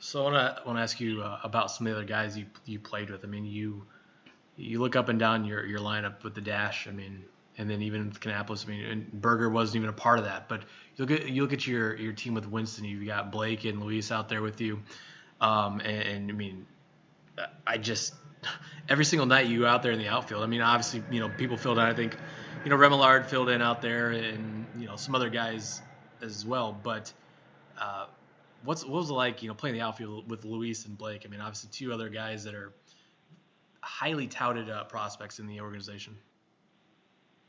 So 0.00 0.20
I 0.20 0.30
want 0.30 0.56
to 0.56 0.62
want 0.64 0.78
to 0.78 0.82
ask 0.82 1.00
you 1.00 1.22
uh, 1.22 1.40
about 1.42 1.70
some 1.70 1.86
of 1.86 1.92
the 1.92 1.98
other 1.98 2.06
guys 2.06 2.36
you 2.38 2.46
you 2.64 2.78
played 2.78 3.10
with. 3.10 3.24
I 3.24 3.28
mean, 3.28 3.44
you 3.44 3.86
you 4.56 4.80
look 4.80 4.96
up 4.96 5.08
and 5.08 5.18
down 5.18 5.44
your 5.44 5.64
your 5.64 5.80
lineup 5.80 6.22
with 6.22 6.34
the 6.34 6.40
dash. 6.40 6.86
I 6.86 6.92
mean, 6.92 7.24
and 7.58 7.68
then 7.68 7.82
even 7.82 8.08
with 8.08 8.20
Kannapolis. 8.20 8.64
I 8.64 8.70
mean, 8.70 8.84
and 8.84 9.12
Burger 9.12 9.50
wasn't 9.50 9.76
even 9.76 9.88
a 9.88 9.92
part 9.92 10.18
of 10.18 10.24
that. 10.26 10.48
But 10.48 10.62
you 10.96 11.04
look 11.04 11.10
at 11.10 11.28
you 11.28 11.42
look 11.42 11.52
at 11.52 11.66
your 11.66 11.96
your 11.96 12.12
team 12.12 12.34
with 12.34 12.46
Winston. 12.46 12.84
You've 12.84 13.06
got 13.06 13.32
Blake 13.32 13.64
and 13.64 13.82
Luis 13.82 14.12
out 14.12 14.28
there 14.28 14.40
with 14.42 14.60
you. 14.60 14.80
Um, 15.40 15.80
and, 15.80 16.02
and 16.02 16.30
I 16.30 16.34
mean, 16.34 16.66
I 17.66 17.78
just 17.78 18.14
every 18.88 19.04
single 19.04 19.26
night 19.26 19.46
you 19.46 19.66
out 19.66 19.82
there 19.82 19.92
in 19.92 19.98
the 19.98 20.08
outfield. 20.08 20.42
I 20.42 20.46
mean, 20.46 20.60
obviously, 20.60 21.02
you 21.10 21.20
know, 21.20 21.28
people 21.28 21.56
filled 21.56 21.78
in. 21.78 21.84
I 21.84 21.94
think, 21.94 22.16
you 22.64 22.70
know, 22.70 22.76
Remillard 22.76 23.26
filled 23.26 23.48
in 23.48 23.62
out 23.62 23.82
there, 23.82 24.10
and 24.10 24.66
you 24.78 24.86
know 24.86 24.96
some 24.96 25.16
other 25.16 25.28
guys 25.28 25.82
as 26.22 26.46
well. 26.46 26.78
But 26.80 27.12
uh, 27.80 28.06
what's 28.64 28.84
what 28.84 28.94
was 28.94 29.10
it 29.10 29.14
like, 29.14 29.42
you 29.42 29.48
know, 29.48 29.54
playing 29.54 29.74
the 29.74 29.82
outfield 29.82 30.30
with 30.30 30.44
Luis 30.44 30.86
and 30.86 30.96
Blake? 30.96 31.22
I 31.24 31.28
mean, 31.28 31.40
obviously 31.40 31.70
two 31.72 31.92
other 31.92 32.08
guys 32.08 32.44
that 32.44 32.54
are 32.54 32.72
highly 33.80 34.26
touted 34.26 34.70
uh, 34.70 34.84
prospects 34.84 35.38
in 35.38 35.46
the 35.46 35.60
organization. 35.60 36.16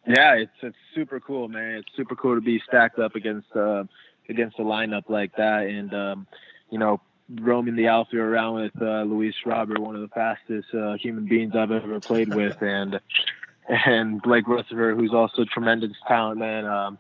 Yeah, 0.08 0.36
it's 0.36 0.52
it's 0.62 0.78
super 0.96 1.20
cool, 1.20 1.48
man. 1.48 1.76
It's 1.76 1.90
super 1.96 2.16
cool 2.16 2.36
to 2.36 2.42
be 2.42 2.62
stacked 2.68 3.00
up 3.00 3.16
against 3.16 3.54
uh, 3.56 3.84
against 4.30 4.58
a 4.60 4.64
lineup 4.64 5.10
like 5.10 5.36
that, 5.36 5.68
and 5.68 5.94
um, 5.94 6.28
you 6.70 6.80
know, 6.80 7.02
roaming 7.42 7.76
the 7.76 7.88
outfield 7.88 8.24
around 8.24 8.56
with 8.56 8.82
uh, 8.82 9.04
Luis 9.04 9.36
Robert, 9.46 9.80
one 9.80 9.96
of 9.96 10.02
the 10.02 10.08
fastest 10.10 10.74
uh, 10.74 10.96
human 10.96 11.26
beings 11.26 11.54
I've 11.56 11.72
ever 11.72 12.00
played 12.00 12.34
with, 12.34 12.62
and 12.62 13.00
and 13.68 14.22
Blake 14.22 14.48
Rutherford, 14.48 14.98
who's 14.98 15.14
also 15.14 15.46
tremendous 15.46 15.92
talent, 16.08 16.40
man. 16.40 16.66
Um, 16.66 16.98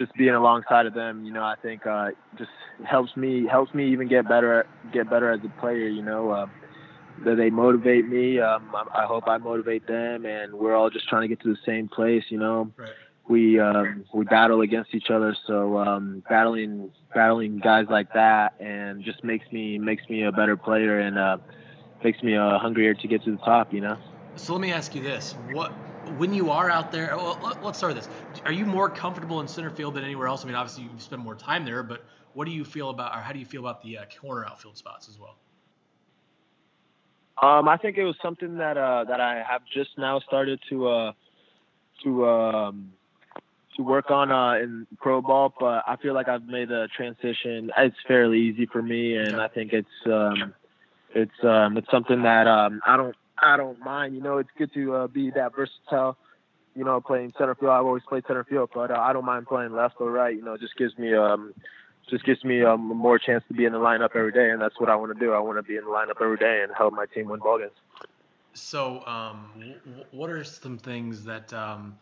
just 0.00 0.14
being 0.14 0.34
alongside 0.34 0.86
of 0.86 0.94
them, 0.94 1.26
you 1.26 1.32
know, 1.32 1.42
I 1.42 1.56
think 1.62 1.86
uh, 1.86 2.08
just 2.38 2.50
helps 2.84 3.14
me 3.16 3.46
helps 3.46 3.74
me 3.74 3.92
even 3.92 4.08
get 4.08 4.26
better 4.26 4.66
get 4.92 5.10
better 5.10 5.30
as 5.30 5.40
a 5.44 5.60
player. 5.60 5.88
You 5.88 6.02
know, 6.02 6.32
um, 6.32 6.50
that 7.24 7.36
they 7.36 7.50
motivate 7.50 8.08
me. 8.08 8.40
Um, 8.40 8.70
I, 8.74 9.02
I 9.02 9.06
hope 9.06 9.24
I 9.28 9.36
motivate 9.36 9.86
them, 9.86 10.24
and 10.24 10.54
we're 10.54 10.74
all 10.74 10.88
just 10.88 11.06
trying 11.06 11.22
to 11.22 11.28
get 11.28 11.42
to 11.42 11.50
the 11.50 11.58
same 11.66 11.86
place. 11.86 12.24
You 12.30 12.38
know, 12.38 12.72
right. 12.78 12.88
we 13.28 13.60
um, 13.60 14.06
we 14.14 14.24
battle 14.24 14.62
against 14.62 14.94
each 14.94 15.10
other, 15.10 15.36
so 15.46 15.76
um, 15.76 16.22
battling 16.30 16.90
battling 17.14 17.58
guys 17.58 17.86
like 17.90 18.10
that, 18.14 18.54
and 18.58 19.04
just 19.04 19.22
makes 19.22 19.52
me 19.52 19.78
makes 19.78 20.08
me 20.08 20.22
a 20.22 20.32
better 20.32 20.56
player 20.56 20.98
and 21.00 21.18
uh, 21.18 21.36
makes 22.02 22.22
me 22.22 22.36
uh, 22.36 22.58
hungrier 22.58 22.94
to 22.94 23.06
get 23.06 23.22
to 23.24 23.32
the 23.32 23.44
top. 23.44 23.74
You 23.74 23.82
know. 23.82 23.98
So 24.36 24.54
let 24.54 24.62
me 24.62 24.72
ask 24.72 24.94
you 24.94 25.02
this: 25.02 25.34
what 25.52 25.72
when 26.18 26.32
you 26.34 26.50
are 26.50 26.70
out 26.70 26.92
there, 26.92 27.16
well, 27.16 27.58
let's 27.62 27.78
start 27.78 27.94
with 27.94 28.04
this. 28.04 28.42
Are 28.44 28.52
you 28.52 28.66
more 28.66 28.88
comfortable 28.88 29.40
in 29.40 29.48
center 29.48 29.70
field 29.70 29.94
than 29.94 30.04
anywhere 30.04 30.28
else? 30.28 30.44
I 30.44 30.46
mean, 30.46 30.54
obviously 30.54 30.84
you 30.84 30.90
spend 30.98 31.22
more 31.22 31.34
time 31.34 31.64
there, 31.64 31.82
but 31.82 32.04
what 32.34 32.46
do 32.46 32.50
you 32.52 32.64
feel 32.64 32.90
about, 32.90 33.16
or 33.16 33.20
how 33.20 33.32
do 33.32 33.38
you 33.38 33.44
feel 33.44 33.60
about 33.60 33.82
the 33.82 33.98
uh, 33.98 34.04
corner 34.20 34.44
outfield 34.44 34.76
spots 34.76 35.08
as 35.08 35.18
well? 35.18 35.36
Um, 37.42 37.68
I 37.68 37.76
think 37.76 37.96
it 37.96 38.04
was 38.04 38.16
something 38.22 38.58
that 38.58 38.76
uh, 38.76 39.04
that 39.04 39.20
I 39.20 39.42
have 39.48 39.62
just 39.72 39.90
now 39.96 40.20
started 40.20 40.60
to 40.68 40.88
uh, 40.88 41.12
to 42.04 42.28
um, 42.28 42.92
to 43.76 43.82
work 43.82 44.10
on 44.10 44.30
uh, 44.30 44.54
in 44.54 44.86
pro 44.98 45.22
ball, 45.22 45.54
but 45.58 45.84
I 45.86 45.96
feel 45.96 46.12
like 46.12 46.28
I've 46.28 46.44
made 46.44 46.70
a 46.70 46.86
transition. 46.88 47.70
It's 47.78 47.96
fairly 48.06 48.38
easy 48.38 48.66
for 48.66 48.82
me, 48.82 49.16
and 49.16 49.40
I 49.40 49.48
think 49.48 49.72
it's 49.72 49.88
um, 50.06 50.54
it's 51.14 51.44
um, 51.44 51.78
it's 51.78 51.90
something 51.90 52.22
that 52.22 52.46
um, 52.46 52.82
I 52.86 52.98
don't 52.98 53.16
I 53.42 53.56
don't 53.56 53.78
mind. 53.80 54.14
You 54.14 54.22
know, 54.22 54.38
it's 54.38 54.50
good 54.56 54.72
to 54.74 54.94
uh, 54.94 55.06
be 55.06 55.30
that 55.30 55.54
versatile. 55.54 56.16
You 56.74 56.84
know, 56.84 57.00
playing 57.00 57.32
center 57.36 57.54
field. 57.54 57.72
I've 57.72 57.84
always 57.84 58.04
played 58.08 58.24
center 58.26 58.44
field, 58.44 58.70
but 58.72 58.90
uh, 58.90 58.94
I 58.94 59.12
don't 59.12 59.24
mind 59.24 59.46
playing 59.46 59.72
left 59.72 59.96
or 59.98 60.10
right. 60.10 60.34
You 60.34 60.42
know, 60.42 60.54
it 60.54 60.60
just 60.60 60.76
gives 60.76 60.96
me 60.98 61.14
um, 61.14 61.52
just 62.08 62.24
gives 62.24 62.44
me 62.44 62.62
um, 62.62 62.80
more 62.80 63.18
chance 63.18 63.42
to 63.48 63.54
be 63.54 63.64
in 63.64 63.72
the 63.72 63.78
lineup 63.78 64.10
every 64.14 64.32
day, 64.32 64.50
and 64.50 64.60
that's 64.60 64.78
what 64.78 64.88
I 64.88 64.96
want 64.96 65.12
to 65.12 65.18
do. 65.18 65.32
I 65.32 65.38
want 65.40 65.58
to 65.58 65.62
be 65.62 65.76
in 65.76 65.84
the 65.84 65.90
lineup 65.90 66.20
every 66.20 66.36
day 66.36 66.60
and 66.62 66.72
help 66.76 66.92
my 66.94 67.06
team 67.06 67.28
win 67.28 67.40
ball 67.40 67.58
games. 67.58 67.72
So, 68.52 69.04
um, 69.06 69.50
w- 69.54 70.04
what 70.10 70.30
are 70.30 70.42
some 70.44 70.78
things 70.78 71.24
that 71.24 71.52
um, 71.52 71.98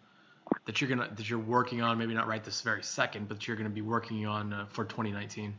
that 0.67 0.81
you're 0.81 0.89
gonna 0.89 1.09
that 1.15 1.29
you're 1.29 1.39
working 1.39 1.83
on? 1.83 1.99
Maybe 1.99 2.15
not 2.15 2.27
right 2.27 2.43
this 2.43 2.61
very 2.63 2.83
second, 2.83 3.29
but 3.29 3.47
you're 3.47 3.57
gonna 3.57 3.69
be 3.71 3.83
working 3.83 4.27
on 4.27 4.53
uh, 4.53 4.67
for 4.67 4.85
2019. 4.85 5.55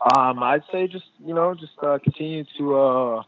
Um, 0.00 0.42
I'd 0.42 0.62
say 0.70 0.86
just 0.86 1.06
you 1.24 1.34
know 1.34 1.54
just 1.54 1.72
uh, 1.82 1.98
continue 2.02 2.44
to 2.58 2.76
uh, 2.76 3.22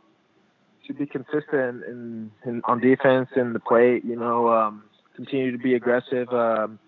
to 0.88 0.94
be 0.94 1.06
consistent 1.06 1.84
in, 1.84 2.30
in 2.44 2.62
on 2.64 2.80
defense 2.80 3.28
and 3.36 3.54
the 3.54 3.60
plate. 3.60 4.04
You 4.04 4.16
know, 4.16 4.48
um, 4.48 4.82
continue 5.14 5.52
to 5.52 5.58
be 5.58 5.74
aggressive, 5.74 6.28
um, 6.30 6.78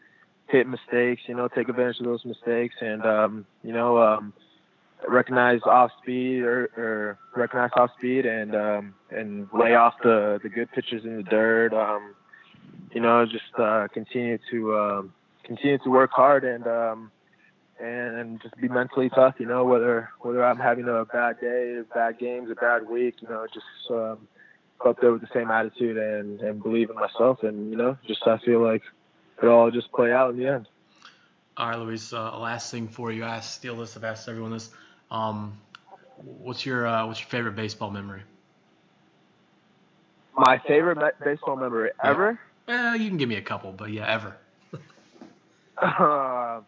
hit 0.49 0.67
mistakes. 0.67 1.23
You 1.27 1.37
know, 1.37 1.49
take 1.49 1.69
advantage 1.69 2.01
of 2.01 2.07
those 2.07 2.25
mistakes, 2.25 2.75
and 2.81 3.05
um, 3.05 3.47
you 3.63 3.73
know, 3.73 3.99
um, 4.03 4.33
recognize 5.09 5.61
off 5.65 5.91
speed 6.03 6.43
or, 6.43 6.71
or 6.77 7.19
recognize 7.37 7.71
off 7.77 7.91
speed 7.99 8.27
and 8.27 8.57
um, 8.57 8.95
and 9.11 9.49
lay 9.53 9.75
off 9.75 9.95
the 10.03 10.41
the 10.43 10.49
good 10.49 10.71
pitchers 10.73 11.05
in 11.05 11.17
the 11.17 11.23
dirt. 11.23 11.73
Um, 11.73 12.15
you 12.93 13.01
know, 13.01 13.25
just 13.25 13.59
uh, 13.59 13.87
continue 13.93 14.39
to 14.51 14.77
um, 14.77 15.13
continue 15.45 15.79
to 15.79 15.91
work 15.91 16.11
hard 16.13 16.45
and. 16.45 16.67
Um, 16.67 17.13
and 17.81 18.41
just 18.43 18.57
be 18.57 18.69
mentally 18.69 19.09
tough. 19.11 19.35
You 19.39 19.47
know, 19.47 19.65
whether 19.65 20.11
whether 20.21 20.45
I'm 20.45 20.59
having 20.59 20.89
a 20.89 21.05
bad 21.05 21.41
day, 21.41 21.81
bad 21.95 22.19
games, 22.19 22.51
a 22.51 22.55
bad 22.55 22.89
week, 22.89 23.17
you 23.21 23.29
know, 23.29 23.47
just 23.53 23.67
um, 23.91 24.29
go 24.79 24.91
up 24.91 25.01
there 25.01 25.13
with 25.13 25.23
the 25.23 25.29
same 25.33 25.51
attitude 25.51 25.97
and 25.97 26.41
and 26.41 26.63
believe 26.63 26.91
in 26.91 26.97
myself, 26.97 27.43
and 27.43 27.71
you 27.71 27.77
know, 27.77 27.97
just 28.07 28.27
I 28.27 28.39
feel 28.39 28.63
like 28.63 28.83
it 29.43 29.47
all 29.47 29.71
just 29.71 29.91
play 29.93 30.13
out 30.13 30.31
in 30.31 30.39
the 30.39 30.47
end. 30.47 30.69
All 31.57 31.69
right, 31.69 31.79
Luis. 31.79 32.13
Uh, 32.13 32.39
last 32.39 32.71
thing 32.71 32.89
for 32.89 33.11
you, 33.13 33.25
I 33.25 33.41
steal 33.41 33.77
this. 33.77 33.97
I've 33.97 34.05
asked 34.05 34.29
everyone 34.29 34.53
this. 34.53 34.71
Um, 35.11 35.59
what's 36.17 36.65
your 36.65 36.87
uh, 36.87 37.07
what's 37.07 37.21
your 37.21 37.29
favorite 37.29 37.57
baseball 37.57 37.91
memory? 37.91 38.23
My 40.37 40.59
favorite 40.67 40.97
me- 40.97 41.25
baseball 41.25 41.57
memory 41.57 41.91
ever. 42.03 42.39
Yeah. 42.69 42.93
Well, 42.93 42.97
you 42.97 43.09
can 43.09 43.19
give 43.19 43.29
me 43.29 43.37
a 43.37 43.43
couple, 43.43 43.73
but 43.73 43.91
yeah, 43.91 44.07
ever. 44.07 44.37
uh, 45.83 46.61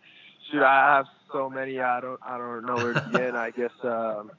shoot, 0.52 0.62
I 0.62 0.96
have 0.96 1.06
so 1.32 1.50
many. 1.50 1.80
I 1.80 2.00
don't 2.00 2.20
I 2.22 2.38
don't 2.38 2.66
know 2.66 2.76
where 2.76 2.92
to 2.94 3.00
begin. 3.00 3.34
I 3.34 3.50
guess 3.50 3.72
um, 3.82 4.30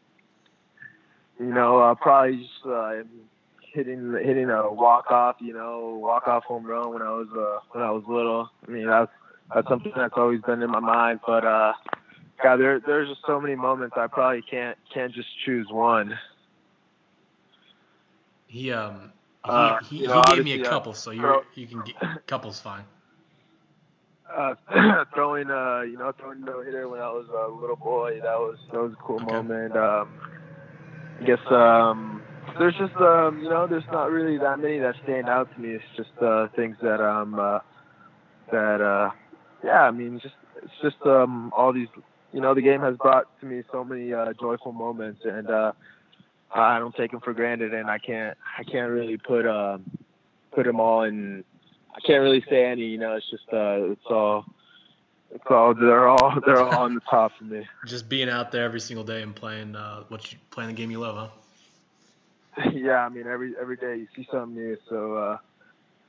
you 1.40 1.54
know 1.54 1.80
uh, 1.80 1.96
probably 1.96 2.38
just 2.38 2.66
uh, 2.66 3.04
hitting 3.74 4.14
hitting 4.14 4.50
a 4.50 4.72
walk 4.72 5.12
off. 5.12 5.38
You 5.42 5.54
know, 5.54 6.00
walk 6.02 6.28
off 6.28 6.44
home 6.44 6.66
run 6.66 6.94
when 6.94 7.02
I 7.02 7.10
was 7.10 7.28
uh, 7.36 7.60
when 7.72 7.84
I 7.84 7.92
was 7.92 8.04
little. 8.08 8.50
I 8.68 8.72
mean 8.72 8.88
that's 8.88 9.12
that's 9.54 9.68
something 9.68 9.92
that's 9.96 10.14
always 10.16 10.42
been 10.42 10.62
in 10.62 10.70
my 10.70 10.80
mind. 10.80 11.20
But 11.26 11.46
uh, 11.46 11.74
God, 12.42 12.58
there 12.58 12.80
there's 12.80 13.10
just 13.10 13.22
so 13.26 13.42
many 13.42 13.56
moments 13.56 13.96
I 13.98 14.08
probably 14.08 14.44
can't 14.44 14.78
can't 14.94 15.14
just 15.14 15.30
choose 15.46 15.68
one. 15.70 16.18
He 18.48 18.72
um 18.72 19.12
he, 19.46 19.52
Uh, 19.52 19.80
he, 19.84 20.08
know, 20.08 20.22
gave 20.28 20.46
me 20.46 20.62
a 20.62 20.66
uh, 20.66 20.70
couple, 20.70 20.94
so 20.94 21.12
you 21.12 21.44
you 21.56 21.68
can 21.68 21.82
get 21.82 22.28
couples 22.28 22.62
fine. 22.62 22.84
Uh, 24.36 24.56
throwing 25.14 25.50
uh 25.50 25.82
you 25.82 25.98
know 25.98 26.12
throwing 26.20 26.42
no 26.42 26.62
hitter 26.62 26.88
when 26.90 27.00
I 27.00 27.10
was 27.10 27.28
a 27.30 27.52
little 27.62 27.76
boy 27.76 28.20
that 28.24 28.36
was 28.38 28.58
that 28.72 28.80
was 28.80 28.94
a 28.94 29.04
cool 29.04 29.20
Okay. 29.22 29.26
moment. 29.32 29.76
Um, 29.76 30.14
I 31.20 31.26
guess 31.26 31.40
um 31.52 32.24
there's 32.60 32.76
just 32.78 32.96
um 32.98 33.40
you 33.42 33.50
know 33.50 33.68
there's 33.68 33.86
not 33.92 34.12
really 34.12 34.38
that 34.40 34.60
many 34.60 34.80
that 34.80 34.96
stand 35.04 35.30
out 35.30 35.54
to 35.54 35.62
me. 35.62 35.70
It's 35.70 35.84
just 35.96 36.12
uh 36.22 36.48
things 36.56 36.78
that 36.82 37.02
um 37.02 37.40
uh, 37.40 37.60
that 38.52 38.82
uh 38.82 39.12
yeah 39.64 39.82
I 39.84 39.92
mean 39.92 40.20
just 40.22 40.36
it's 40.64 40.74
just 40.82 40.98
um 41.06 41.52
all 41.56 41.74
these 41.74 41.90
you 42.32 42.42
know 42.42 42.54
the 42.54 42.62
game 42.62 42.82
has 42.82 42.98
brought 42.98 43.26
to 43.42 43.46
me 43.46 43.64
so 43.72 43.84
many 43.84 44.14
uh, 44.14 44.34
joyful 44.40 44.72
moments 44.72 45.22
and 45.26 45.50
uh 45.50 45.72
I 46.56 46.80
don't 46.80 46.96
take 46.96 47.12
them 47.12 47.22
for 47.22 47.34
granted 47.34 47.74
and 47.74 47.90
I 47.90 47.98
can't 48.00 48.38
I 48.60 48.64
can't 48.64 48.92
really 48.92 49.18
put 49.18 49.46
um 49.48 49.84
put 50.54 50.66
them 50.66 50.80
all 50.80 51.04
in 51.04 51.44
I 51.96 52.00
can't 52.00 52.22
really 52.22 52.44
say 52.50 52.66
any. 52.66 52.86
You 52.86 52.98
know, 52.98 53.16
it's 53.16 53.30
just 53.30 53.48
uh, 53.52 53.92
it's 53.92 54.06
all, 54.06 54.46
it's 55.32 55.44
all 55.50 55.74
they're 55.74 56.08
all 56.08 56.40
they're 56.46 56.60
all 56.60 56.76
on 56.78 56.96
the 56.96 57.02
top 57.02 57.34
for 57.38 57.44
me. 57.44 57.68
Just 57.86 58.10
being 58.10 58.30
out 58.30 58.52
there 58.52 58.64
every 58.64 58.80
single 58.80 59.04
day 59.04 59.22
and 59.22 59.36
playing 59.36 59.76
uh, 59.76 60.04
what 60.08 60.32
you 60.32 60.38
playing 60.52 60.70
the 60.70 60.76
game 60.76 60.92
you 60.92 61.00
love, 61.00 61.32
huh? 62.56 62.70
yeah, 62.74 63.06
I 63.06 63.10
mean 63.10 63.28
every 63.28 63.54
every 63.60 63.78
day 63.78 63.98
you 63.98 64.08
see 64.16 64.28
something 64.32 64.56
new. 64.56 64.78
So 64.90 65.16
uh, 65.16 65.38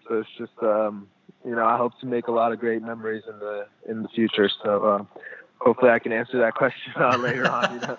so 0.06 0.18
it's 0.18 0.28
just 0.38 0.62
um, 0.62 1.08
you 1.44 1.54
know 1.54 1.64
I 1.64 1.76
hope 1.76 1.98
to 2.00 2.06
make 2.06 2.28
a 2.28 2.32
lot 2.32 2.52
of 2.52 2.58
great 2.58 2.82
memories 2.82 3.24
in 3.28 3.38
the 3.38 3.66
in 3.88 4.02
the 4.02 4.08
future. 4.08 4.50
So 4.62 4.86
um, 4.86 5.08
hopefully 5.58 5.90
I 5.90 5.98
can 5.98 6.12
answer 6.12 6.38
that 6.38 6.54
question 6.54 6.92
uh, 6.96 7.16
later 7.16 7.48
on. 7.50 7.74
You 7.74 7.80
know. 7.80 7.98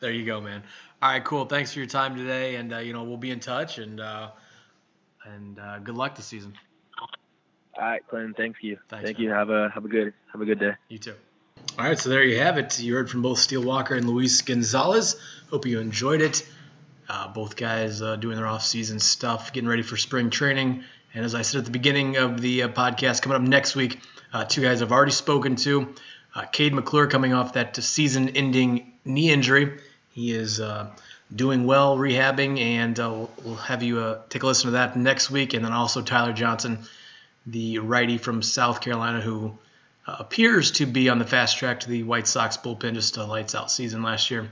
There 0.00 0.12
you 0.12 0.24
go, 0.24 0.40
man. 0.40 0.62
All 1.02 1.10
right, 1.10 1.24
cool. 1.24 1.44
Thanks 1.46 1.72
for 1.72 1.78
your 1.78 1.88
time 1.88 2.16
today, 2.16 2.56
and 2.56 2.74
uh, 2.74 2.78
you 2.78 2.92
know 2.92 3.04
we'll 3.04 3.16
be 3.16 3.30
in 3.30 3.40
touch, 3.40 3.78
and 3.78 4.00
uh, 4.00 4.30
and 5.24 5.58
uh, 5.58 5.78
good 5.78 5.94
luck 5.94 6.14
this 6.14 6.26
season. 6.26 6.54
All 7.78 7.84
right, 7.84 8.06
Clinton. 8.08 8.34
Thank 8.34 8.56
you. 8.62 8.78
Thanks, 8.88 9.04
thank 9.06 9.18
man. 9.18 9.24
you. 9.24 9.30
Have 9.32 9.50
a 9.50 9.68
have 9.70 9.84
a 9.84 9.88
good 9.88 10.12
have 10.32 10.40
a 10.40 10.44
good 10.44 10.58
day. 10.58 10.74
You 10.88 10.98
too. 10.98 11.14
All 11.78 11.84
right, 11.84 11.98
so 11.98 12.08
there 12.10 12.24
you 12.24 12.38
have 12.38 12.58
it. 12.58 12.80
You 12.80 12.94
heard 12.94 13.10
from 13.10 13.22
both 13.22 13.38
Steele 13.38 13.62
Walker 13.62 13.94
and 13.94 14.08
Luis 14.08 14.40
Gonzalez. 14.42 15.16
Hope 15.50 15.66
you 15.66 15.78
enjoyed 15.78 16.20
it. 16.20 16.46
Uh, 17.08 17.28
both 17.28 17.56
guys 17.56 18.00
uh, 18.02 18.16
doing 18.16 18.36
their 18.36 18.46
off-season 18.46 18.98
stuff, 18.98 19.52
getting 19.52 19.68
ready 19.68 19.82
for 19.82 19.96
spring 19.96 20.30
training. 20.30 20.84
And 21.12 21.24
as 21.24 21.34
I 21.34 21.42
said 21.42 21.58
at 21.60 21.64
the 21.64 21.70
beginning 21.70 22.16
of 22.16 22.40
the 22.40 22.62
uh, 22.64 22.68
podcast, 22.68 23.20
coming 23.22 23.36
up 23.36 23.42
next 23.42 23.74
week, 23.76 24.00
uh, 24.32 24.44
two 24.44 24.62
guys 24.62 24.80
I've 24.80 24.92
already 24.92 25.10
spoken 25.12 25.56
to. 25.56 25.94
Uh, 26.34 26.42
Kade 26.52 26.72
McClure 26.72 27.08
coming 27.08 27.32
off 27.34 27.54
that 27.54 27.74
season-ending 27.76 28.92
knee 29.04 29.30
injury. 29.30 29.78
He 30.12 30.32
is 30.32 30.60
uh, 30.60 30.90
doing 31.34 31.66
well, 31.66 31.96
rehabbing, 31.98 32.58
and 32.60 32.98
uh, 32.98 33.10
we'll- 33.10 33.30
we'll 33.44 33.54
have 33.56 33.82
you 33.82 33.98
uh, 34.00 34.20
take 34.28 34.42
a 34.44 34.46
listen 34.46 34.66
to 34.66 34.72
that 34.72 34.96
next 34.96 35.30
week. 35.30 35.52
And 35.54 35.64
then 35.64 35.72
also 35.72 36.02
Tyler 36.02 36.32
Johnson, 36.32 36.78
the 37.46 37.78
righty 37.78 38.18
from 38.18 38.42
South 38.42 38.80
Carolina, 38.80 39.20
who 39.20 39.58
uh, 40.06 40.16
appears 40.18 40.72
to 40.72 40.86
be 40.86 41.08
on 41.08 41.18
the 41.18 41.24
fast 41.24 41.58
track 41.58 41.80
to 41.80 41.88
the 41.88 42.02
White 42.02 42.26
Sox 42.26 42.56
bullpen. 42.56 42.94
Just 42.94 43.16
a 43.16 43.24
lights 43.24 43.54
out 43.54 43.70
season 43.70 44.02
last 44.02 44.30
year 44.30 44.50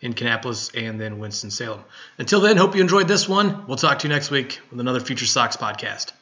in 0.00 0.14
Kannapolis 0.14 0.70
and 0.74 1.00
then 1.00 1.18
Winston 1.18 1.50
Salem. 1.50 1.84
Until 2.18 2.40
then, 2.40 2.56
hope 2.56 2.74
you 2.74 2.80
enjoyed 2.80 3.08
this 3.08 3.28
one. 3.28 3.66
We'll 3.66 3.76
talk 3.76 4.00
to 4.00 4.08
you 4.08 4.14
next 4.14 4.30
week 4.30 4.60
with 4.70 4.80
another 4.80 5.00
Future 5.00 5.26
Sox 5.26 5.56
podcast. 5.56 6.12